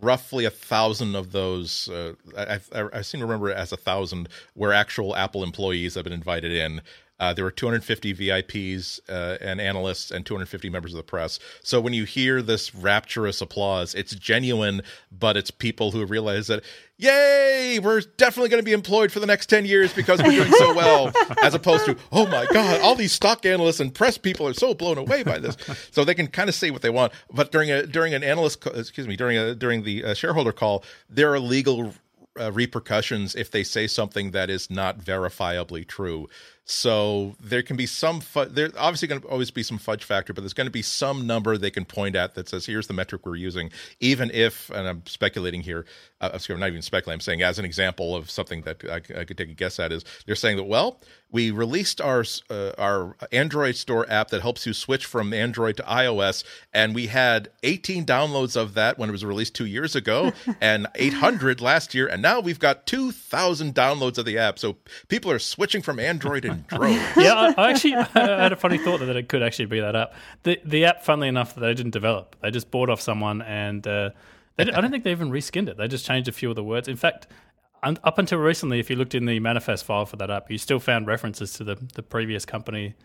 [0.02, 3.78] roughly a thousand of those uh, I, I, I, seem to remember it as a
[3.78, 6.82] thousand were actual apple employees that have been invited in
[7.20, 11.40] uh, there were 250 VIPs uh, and analysts and 250 members of the press.
[11.62, 16.64] So when you hear this rapturous applause, it's genuine, but it's people who realize that,
[16.98, 20.52] yay, we're definitely going to be employed for the next 10 years because we're doing
[20.54, 21.12] so well,
[21.44, 24.74] as opposed to, oh my God, all these stock analysts and press people are so
[24.74, 25.56] blown away by this.
[25.92, 27.14] So they can kind of say what they want.
[27.32, 30.84] But during a during an analyst, excuse me, during a during the uh, shareholder call,
[31.10, 31.94] there are legal
[32.40, 36.28] uh, repercussions if they say something that is not verifiably true.
[36.66, 40.34] So there can be some fu- there obviously going to always be some fudge factor,
[40.34, 42.94] but there's going to be some number they can point at that says here's the
[42.94, 45.86] metric we're using, even if and I'm speculating here.
[46.22, 47.18] Uh, I'm not even speculating.
[47.18, 49.92] I'm saying as an example of something that I, I could take a guess at
[49.92, 51.02] is they're saying that well
[51.34, 55.84] we released our uh, our Android store app that helps you switch from Android to
[55.84, 60.32] iOS, and we had 18 downloads of that when it was released two years ago,
[60.62, 64.60] and 800 last year, and now we've got 2,000 downloads of the app.
[64.60, 66.96] So people are switching from Android in droves.
[67.18, 69.96] yeah, I, I actually I had a funny thought that it could actually be that
[69.96, 70.14] app.
[70.44, 72.36] The the app, funnily enough, that they didn't develop.
[72.42, 73.86] They just bought off someone and.
[73.86, 74.10] Uh,
[74.56, 75.78] I don't think they even reskinned it.
[75.78, 76.88] They just changed a few of the words.
[76.88, 77.26] In fact,
[77.84, 80.80] up until recently, if you looked in the manifest file for that app, you still
[80.80, 82.96] found references to the, the previous company,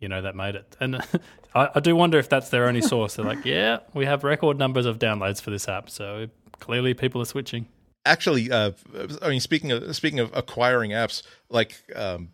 [0.00, 0.76] you know, that made it.
[0.80, 0.96] And
[1.54, 3.16] I, I, do wonder if that's their only source.
[3.16, 6.28] They're like, yeah, we have record numbers of downloads for this app, so
[6.60, 7.66] clearly people are switching.
[8.04, 8.72] Actually, uh,
[9.20, 12.30] I mean, speaking of speaking of acquiring apps, like um,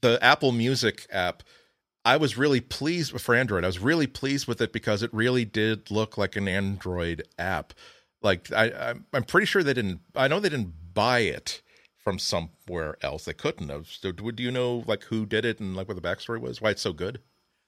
[0.00, 1.42] the Apple Music app.
[2.04, 3.64] I was really pleased with for Android.
[3.64, 7.72] I was really pleased with it because it really did look like an Android app.
[8.22, 10.00] Like I, I'm pretty sure they didn't.
[10.14, 11.62] I know they didn't buy it
[12.06, 13.24] from somewhere else.
[13.24, 13.88] They couldn't have.
[13.88, 16.60] So, do you know like who did it and like what the backstory was?
[16.60, 17.20] Why it's so good?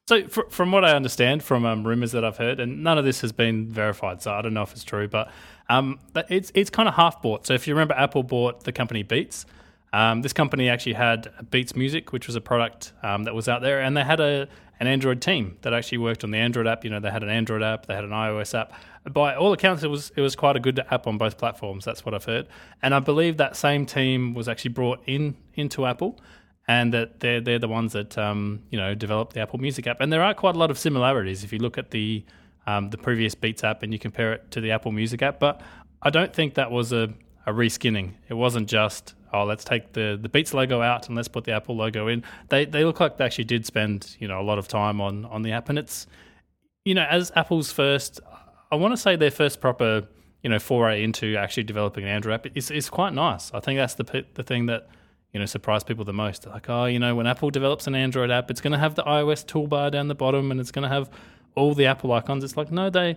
[0.09, 3.05] So, fr- from what I understand from um, rumors that I've heard, and none of
[3.05, 5.31] this has been verified, so I don't know if it's true, but
[5.69, 5.99] um,
[6.29, 7.47] it's it's kind of half bought.
[7.47, 9.45] So, if you remember, Apple bought the company Beats.
[9.93, 13.63] Um, this company actually had Beats Music, which was a product um, that was out
[13.63, 14.49] there, and they had a
[14.81, 16.85] an Android team that actually worked on the Android app.
[16.85, 18.73] You know, they had an Android app, they had an iOS app.
[19.11, 21.85] By all accounts, it was it was quite a good app on both platforms.
[21.85, 22.47] That's what I've heard,
[22.83, 26.19] and I believe that same team was actually brought in into Apple,
[26.67, 30.01] and that they're they're the ones that um, you know developed the Apple Music app.
[30.01, 32.25] And there are quite a lot of similarities if you look at the
[32.67, 35.41] um, the previous Beats app and you compare it to the Apple Music app.
[35.41, 35.63] But
[36.03, 37.15] I don't think that was a
[37.47, 38.13] a reskinning.
[38.29, 41.53] It wasn't just oh, let's take the the Beats logo out and let's put the
[41.53, 42.23] Apple logo in.
[42.49, 45.25] They they look like they actually did spend you know a lot of time on
[45.27, 46.07] on the app, and it's
[46.85, 48.21] you know as Apple's first,
[48.71, 50.07] I want to say their first proper
[50.43, 53.53] you know foray into actually developing an Android app is is quite nice.
[53.53, 54.89] I think that's the the thing that
[55.33, 56.43] you know surprised people the most.
[56.43, 58.95] They're like, oh, you know, when Apple develops an Android app, it's going to have
[58.95, 61.11] the iOS toolbar down the bottom and it's going to have
[61.55, 62.45] all the Apple icons.
[62.45, 63.17] It's like, no, they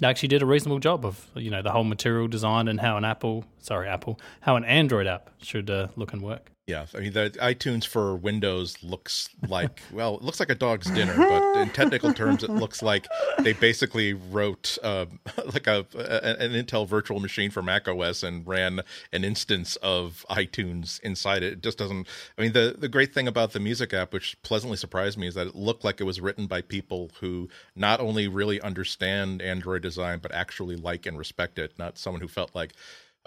[0.00, 2.96] they actually did a reasonable job of you know the whole material design and how
[2.96, 6.50] an Apple, sorry, Apple, how an Android app should uh, look and work.
[6.66, 10.90] Yeah, I mean the iTunes for Windows looks like well, it looks like a dog's
[10.90, 13.06] dinner, but in technical terms, it looks like
[13.40, 15.04] they basically wrote uh,
[15.52, 18.80] like a, a, an Intel virtual machine for Mac OS and ran
[19.12, 21.52] an instance of iTunes inside it.
[21.52, 22.08] It just doesn't.
[22.38, 25.34] I mean, the the great thing about the music app, which pleasantly surprised me, is
[25.34, 29.82] that it looked like it was written by people who not only really understand Android
[29.82, 31.78] design but actually like and respect it.
[31.78, 32.72] Not someone who felt like,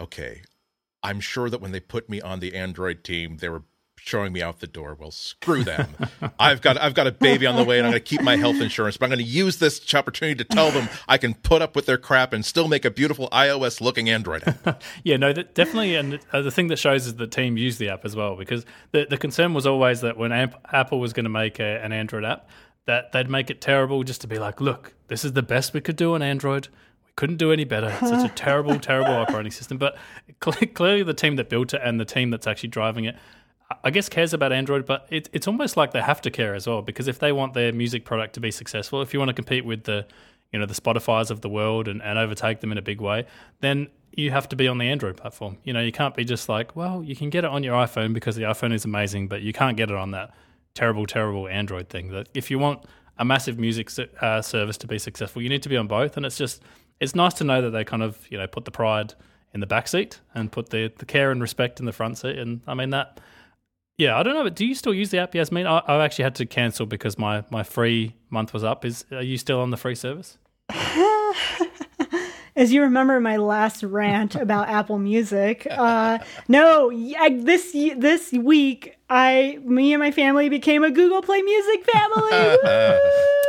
[0.00, 0.42] okay,
[1.02, 3.62] I'm sure that when they put me on the Android team, they were
[3.98, 4.96] showing me out the door.
[4.98, 5.94] Well, screw them.
[6.38, 8.36] I've got I've got a baby on the way, and I'm going to keep my
[8.36, 8.96] health insurance.
[8.96, 11.86] But I'm going to use this opportunity to tell them I can put up with
[11.86, 14.82] their crap and still make a beautiful iOS looking Android app.
[15.04, 15.94] yeah, no, that definitely.
[15.94, 18.64] And uh, the thing that shows is the team used the app as well because
[18.92, 21.92] the the concern was always that when Amp- Apple was going to make a, an
[21.92, 22.48] Android app,
[22.86, 25.80] that they'd make it terrible just to be like, look, this is the best we
[25.80, 26.68] could do on Android
[27.18, 27.88] couldn't do any better.
[27.88, 29.76] It's such a terrible, terrible operating system.
[29.76, 29.98] But
[30.38, 33.16] clearly, the team that built it and the team that's actually driving it,
[33.82, 34.86] I guess, cares about Android.
[34.86, 37.54] But it, it's almost like they have to care as well because if they want
[37.54, 40.06] their music product to be successful, if you want to compete with the,
[40.52, 43.26] you know, the Spotify's of the world and, and overtake them in a big way,
[43.62, 45.58] then you have to be on the Android platform.
[45.64, 48.14] You know, you can't be just like, well, you can get it on your iPhone
[48.14, 50.32] because the iPhone is amazing, but you can't get it on that
[50.74, 52.10] terrible, terrible Android thing.
[52.10, 52.84] That if you want
[53.18, 53.90] a massive music
[54.20, 56.16] uh, service to be successful, you need to be on both.
[56.16, 56.62] And it's just
[57.00, 59.14] it's nice to know that they kind of you know put the pride
[59.54, 62.38] in the back seat and put the the care and respect in the front seat.
[62.38, 63.20] And I mean that.
[63.96, 65.66] Yeah, I don't know, but do you still use the app, Yasmin?
[65.66, 68.84] I, I actually had to cancel because my, my free month was up.
[68.84, 70.38] Is are you still on the free service?
[72.58, 78.98] As you remember my last rant about Apple Music, uh, no, I, this this week,
[79.08, 82.30] I, me and my family became a Google Play Music family.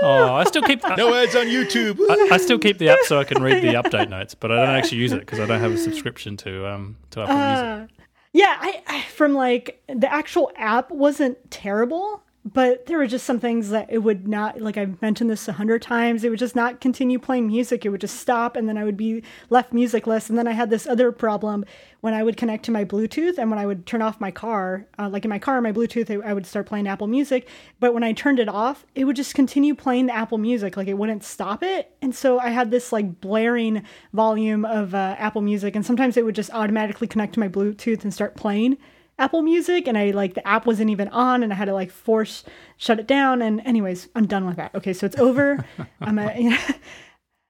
[0.03, 1.99] oh, I still keep no ads on YouTube.
[2.07, 4.57] I, I, still keep the app so I can read the update notes, but I
[4.57, 7.77] don't actually use it because I don't have a subscription to um to Apple uh,
[7.77, 7.95] Music.
[8.31, 12.21] Yeah, I, I from like the actual app wasn't terrible
[12.53, 15.53] but there were just some things that it would not like i've mentioned this a
[15.53, 17.85] hundred times it would just not continue playing music.
[17.85, 20.29] It would just stop and then i would be left musicless.
[20.29, 21.65] And then i had this other problem
[22.01, 24.87] when i would connect to my bluetooth and when i would turn off my car
[24.97, 27.47] uh, like in my car my bluetooth i would start playing apple music.
[27.79, 30.77] But when i turned it off it would just continue playing the apple music.
[30.77, 31.91] Like it wouldn't stop it.
[32.01, 33.83] And so i had this like blaring
[34.13, 38.03] volume of uh, apple music and sometimes it would just automatically connect to my bluetooth
[38.03, 38.77] and start playing
[39.19, 41.91] Apple Music and I like the app wasn't even on and I had to like
[41.91, 42.43] force
[42.77, 44.73] shut it down and anyways, I'm done with that.
[44.73, 45.63] Okay, so it's over.
[46.01, 46.57] I'm a, you know,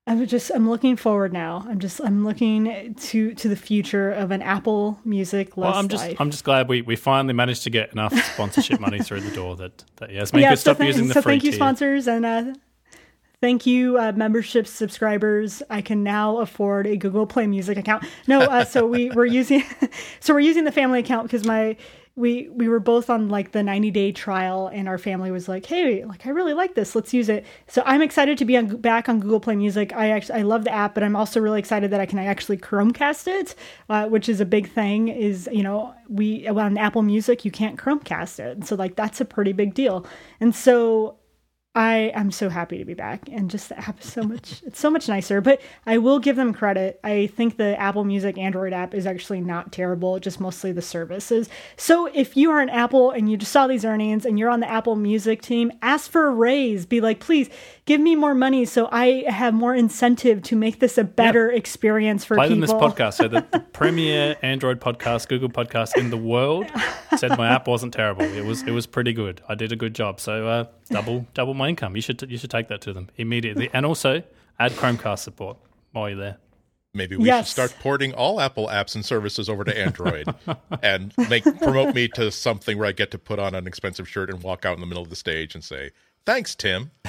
[0.08, 1.64] I'm just I'm looking forward now.
[1.70, 6.04] I'm just I'm looking to to the future of an Apple Music well, I'm just
[6.04, 6.20] life.
[6.20, 9.56] I'm just glad we, we finally managed to get enough sponsorship money through the door
[9.58, 11.58] that that Yasmin yeah, could so stop th- using the so free thank you tier.
[11.58, 12.54] sponsors and uh,
[13.42, 15.64] Thank you, uh, membership subscribers.
[15.70, 18.04] I can now afford a Google Play Music account.
[18.28, 19.64] No, uh, so we were using,
[20.20, 21.78] so we're using the family account because my
[22.18, 25.66] we we were both on like the 90 day trial, and our family was like,
[25.66, 26.96] "Hey, like I really like this.
[26.96, 29.94] Let's use it." So I'm excited to be on, back on Google Play Music.
[29.96, 32.58] I actually I love the app, but I'm also really excited that I can actually
[32.58, 33.56] Chromecast it,
[33.88, 35.08] uh, which is a big thing.
[35.08, 39.26] Is you know we on Apple Music you can't Chromecast it, so like that's a
[39.26, 40.06] pretty big deal.
[40.42, 41.19] And so
[41.80, 44.82] I am so happy to be back and just the app is so much it's
[44.82, 45.40] so much nicer.
[45.40, 47.00] But I will give them credit.
[47.06, 51.48] I think the Apple Music Android app is actually not terrible, just mostly the services.
[51.78, 54.60] So if you are an Apple and you just saw these earnings and you're on
[54.60, 56.86] the Apple Music team, ask for a raise.
[56.86, 57.50] Be like, please
[57.86, 61.60] give me more money so I have more incentive to make this a better yep.
[61.60, 62.68] experience for Play people.
[62.68, 63.14] them this podcast.
[63.14, 66.66] So the, the premier Android podcast, Google podcast in the world
[67.16, 68.24] said my app wasn't terrible.
[68.24, 69.42] It was it was pretty good.
[69.48, 70.20] I did a good job.
[70.20, 71.96] So uh, double double my income.
[71.96, 74.24] You should you should take that to them immediately, and also
[74.60, 75.58] add Chromecast support
[75.92, 76.38] while you're there.
[76.94, 77.48] Maybe we yes.
[77.48, 80.34] should start porting all Apple apps and services over to Android
[80.84, 84.30] and make promote me to something where I get to put on an expensive shirt
[84.32, 85.92] and walk out in the middle of the stage and say,
[86.26, 86.92] "Thanks, Tim."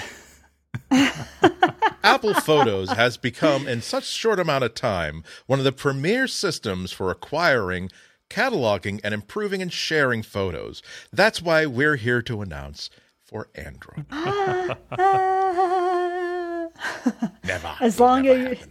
[2.02, 6.92] Apple Photos has become, in such short amount of time, one of the premier systems
[6.92, 7.90] for acquiring,
[8.28, 10.82] cataloging, and improving and sharing photos.
[11.12, 12.90] That's why we're here to announce
[13.30, 14.04] for Android.
[17.44, 17.74] never.
[17.80, 18.66] As long as you,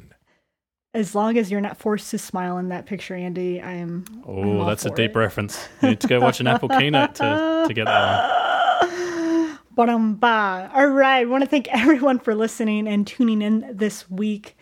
[0.93, 4.05] as long as you're not forced to smile in that picture, Andy, I am.
[4.09, 5.15] I'm Oh, that's a deep it.
[5.19, 5.67] reference.
[5.81, 9.59] You need to go watch an Apple keynote to, to get that one.
[9.75, 10.71] Ba-dum-ba.
[10.73, 11.21] All right.
[11.21, 14.57] I want to thank everyone for listening and tuning in this week.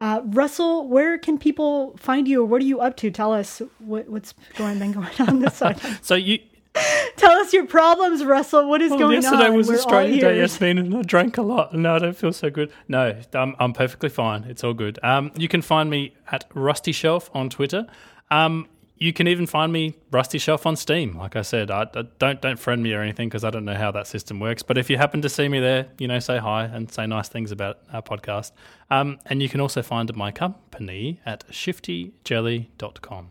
[0.00, 3.10] Uh, Russell, where can people find you or what are you up to?
[3.10, 5.78] Tell us what, what's going, been going on this side.
[6.02, 6.38] So you.
[7.16, 8.68] Tell us your problems, Russell.
[8.68, 9.40] What is Well, going yesterday on?
[9.40, 10.38] Yesterday was We're Australia Day.
[10.38, 12.72] Yasmin, and I drank a lot, and now I don't feel so good.
[12.88, 14.44] No, I'm, I'm perfectly fine.
[14.44, 14.98] It's all good.
[15.02, 17.86] Um, you can find me at Rusty Shelf on Twitter.
[18.30, 21.16] Um, you can even find me Rusty Shelf on Steam.
[21.16, 23.74] Like I said, I, I don't don't friend me or anything because I don't know
[23.74, 24.62] how that system works.
[24.62, 27.28] But if you happen to see me there, you know, say hi and say nice
[27.28, 28.52] things about our podcast.
[28.90, 33.30] Um, and you can also find my company at shiftyjelly.com.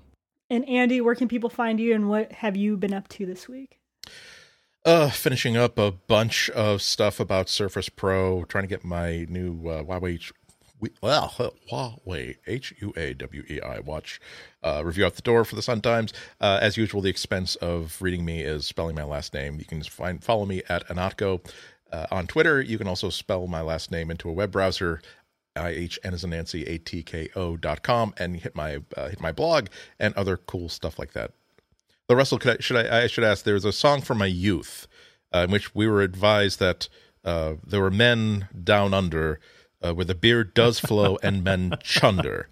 [0.49, 3.47] And Andy, where can people find you and what have you been up to this
[3.47, 3.79] week?
[4.85, 9.67] Uh, finishing up a bunch of stuff about Surface Pro, trying to get my new
[9.67, 10.31] uh, Huawei,
[10.79, 11.35] we- well,
[11.69, 14.19] Huawei H U A W E I watch
[14.63, 16.13] uh, review out the door for the Sun Times.
[16.39, 19.59] Uh, as usual, the expense of reading me is spelling my last name.
[19.59, 21.45] You can find follow me at Ihnatko
[21.91, 22.61] uh, on Twitter.
[22.61, 25.01] You can also spell my last name into a web browser.
[25.59, 28.79] I H N as in Nancy A T K O dot com and hit my
[28.95, 29.67] uh, hit my blog
[29.99, 31.31] and other cool stuff like that.
[32.07, 33.03] The Russell, I, should I?
[33.03, 33.43] I should ask.
[33.43, 34.87] there's a song from my youth,
[35.33, 36.89] uh, in which we were advised that
[37.23, 39.39] uh, there were men down under,
[39.81, 42.49] uh, where the beer does flow and men chunder.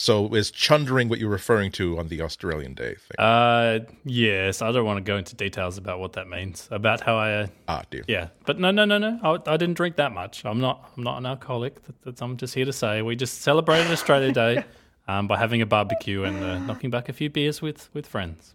[0.00, 3.16] So is chundering what you're referring to on the Australian Day thing?
[3.18, 6.66] Uh, yes, I don't want to go into details about what that means.
[6.70, 8.02] About how I uh, ah, dear.
[8.08, 9.20] Yeah, but no, no, no, no.
[9.22, 10.42] I, I didn't drink that much.
[10.46, 10.90] I'm not.
[10.96, 11.84] I'm not an alcoholic.
[11.84, 14.64] That, that's, I'm just here to say we just celebrated Australia Day
[15.06, 18.54] um, by having a barbecue and uh, knocking back a few beers with with friends.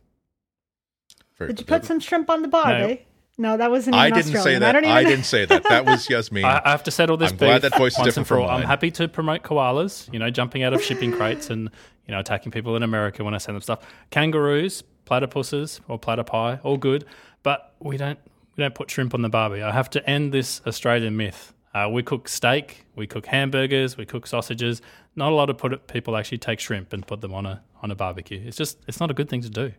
[1.37, 2.93] Very Did you put some shrimp on the barbie?
[2.95, 2.97] No,
[3.37, 4.75] that wasn't I didn't say that.
[4.75, 5.63] I don't I, didn't say that.
[5.63, 6.45] That was Yasmin.
[6.45, 7.31] I, I have to settle this.
[7.31, 8.49] I'm glad that voice is once different and for from all.
[8.49, 10.11] I'm happy to promote koalas.
[10.13, 11.69] You know, jumping out of shipping crates and
[12.07, 13.85] you know attacking people in America when I send them stuff.
[14.09, 17.05] Kangaroos, platypuses, or platypi, all good.
[17.43, 18.19] But we don't
[18.55, 19.61] we don't put shrimp on the barbie.
[19.61, 21.53] I have to end this Australian myth.
[21.73, 24.81] Uh, we cook steak, we cook hamburgers, we cook sausages.
[25.17, 27.91] Not a lot of put, people actually take shrimp and put them on a on
[27.91, 28.41] a barbecue.
[28.45, 29.73] It's just it's not a good thing to do.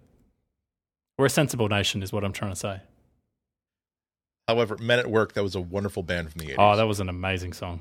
[1.19, 2.81] We're a sensible nation, is what I'm trying to say.
[4.49, 6.55] However, Men at Work, that was a wonderful band from the 80s.
[6.59, 7.81] Oh, that was an amazing song.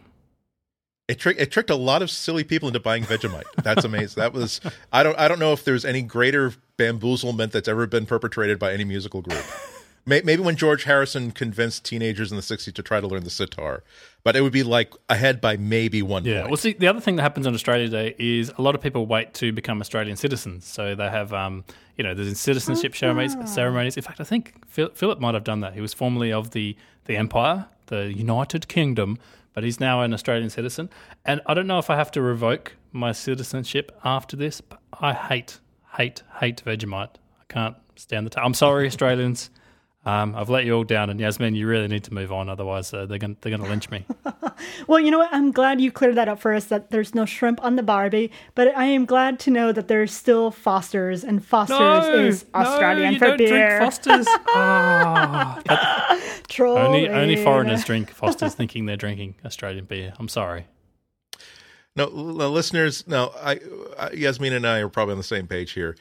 [1.08, 3.44] It, trick it tricked a lot of silly people into buying Vegemite.
[3.62, 4.20] That's amazing.
[4.20, 4.60] that was
[4.92, 8.74] I don't I don't know if there's any greater bamboozlement that's ever been perpetrated by
[8.74, 9.44] any musical group.
[10.08, 13.84] Maybe when George Harrison convinced teenagers in the '60s to try to learn the sitar,
[14.24, 16.42] but it would be like ahead by maybe one Yeah.
[16.42, 16.50] point.
[16.52, 19.06] Well, see, the other thing that happens on Australia Day is a lot of people
[19.08, 20.66] wait to become Australian citizens.
[20.66, 21.66] So they have, um,
[21.98, 23.36] you know, there's citizenship ceremonies.
[23.46, 23.98] Ceremonies.
[23.98, 25.74] In fact, I think Phil, Philip might have done that.
[25.74, 26.76] He was formerly of the
[27.06, 29.18] the Empire, the United Kingdom,
[29.54, 30.90] but he's now an Australian citizen.
[31.24, 34.60] And I don't know if I have to revoke my citizenship after this.
[34.62, 35.60] But I hate,
[35.98, 37.16] hate, hate Vegemite.
[37.40, 38.32] I can't stand the.
[38.32, 39.50] T- I'm sorry, Australians.
[40.06, 42.48] Um, I've let you all down, and Yasmin, you really need to move on.
[42.48, 44.06] Otherwise, uh, they're going they're going to lynch me.
[44.88, 45.30] Well, you know what?
[45.34, 48.32] I'm glad you cleared that up for us that there's no shrimp on the Barbie,
[48.54, 52.06] but I am glad to know that there's still Foster's, and Foster's
[52.42, 53.50] is Australian no, you for don't beer.
[53.80, 54.28] drink Fosters.
[54.56, 60.14] Ah, Troll only only foreigners drink Fosters, thinking they're drinking Australian beer.
[60.20, 60.68] I'm sorry.
[61.98, 62.12] No, l-
[62.52, 63.60] listeners, no, I,
[63.98, 65.96] I, Yasmin and I are probably on the same page here.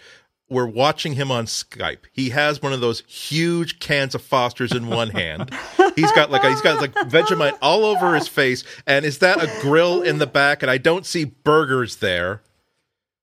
[0.51, 2.01] We're watching him on Skype.
[2.13, 5.51] He has one of those huge cans of Foster's in one hand.
[5.97, 9.43] He's got like a, he's got like Vegemite all over his face, and is that
[9.43, 10.63] a grill in the back?
[10.63, 12.43] And I don't see burgers there.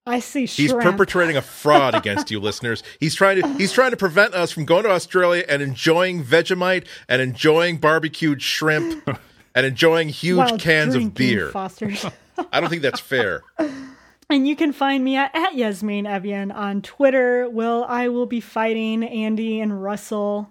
[0.05, 0.71] I see Shrimp.
[0.71, 2.81] He's perpetrating a fraud against you, listeners.
[2.99, 6.87] He's trying to he's trying to prevent us from going to Australia and enjoying Vegemite
[7.07, 9.07] and enjoying barbecued shrimp
[9.53, 11.49] and enjoying huge while cans of beer.
[11.49, 12.03] Foster's.
[12.51, 13.43] I don't think that's fair.
[14.31, 17.49] And you can find me at, at Yasmin Evjen on Twitter.
[17.49, 20.49] Will I will be fighting Andy and Russell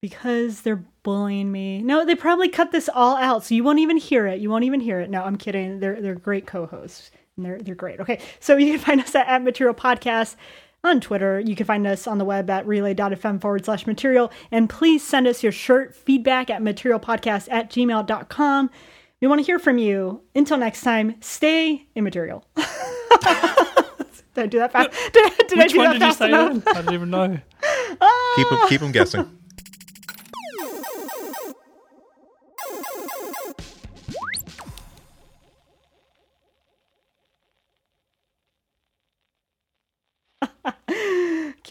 [0.00, 1.82] because they're bullying me.
[1.82, 4.40] No, they probably cut this all out, so you won't even hear it.
[4.40, 5.10] You won't even hear it.
[5.10, 5.80] No, I'm kidding.
[5.80, 7.10] They're they're great co-hosts.
[7.36, 8.00] And they're they're great.
[8.00, 8.20] Okay.
[8.40, 10.36] So you can find us at, at Material Podcast
[10.84, 11.40] on Twitter.
[11.40, 14.32] You can find us on the web at relay.fm forward slash material.
[14.50, 18.70] And please send us your shirt feedback at materialpodcast at gmail.com.
[19.22, 20.20] We want to hear from you.
[20.34, 22.44] Until next time, stay immaterial.
[22.56, 22.66] did
[24.36, 24.90] I do that fast?
[25.12, 26.28] Did, did I do one that did you fast say?
[26.28, 26.66] enough?
[26.66, 27.38] I don't even know.
[28.00, 28.32] Ah.
[28.36, 29.38] Keep him keep him guessing.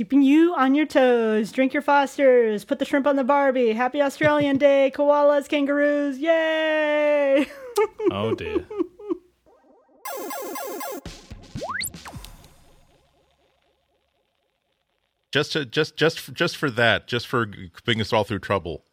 [0.01, 1.51] keeping you on your toes.
[1.51, 2.65] Drink your Fosters.
[2.65, 3.71] Put the shrimp on the Barbie.
[3.71, 4.91] Happy Australian Day.
[4.95, 6.17] Koalas, kangaroos.
[6.17, 7.45] Yay!
[8.11, 8.65] oh, dear.
[15.31, 17.45] Just to just just just for that, just for
[17.85, 18.83] putting us all through trouble.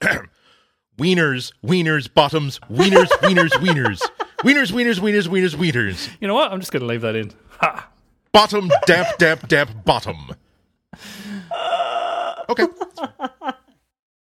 [0.98, 3.98] wieners, wieners, bottoms, wieners, wieners, wieners,
[4.42, 6.10] wieners, wieners, wieners, wieners, wieners.
[6.20, 6.52] You know what?
[6.52, 7.32] I'm just going to leave that in.
[7.62, 7.88] Ha!
[8.30, 10.34] Bottom, damp, damp, damp, bottom.
[12.48, 12.66] Okay.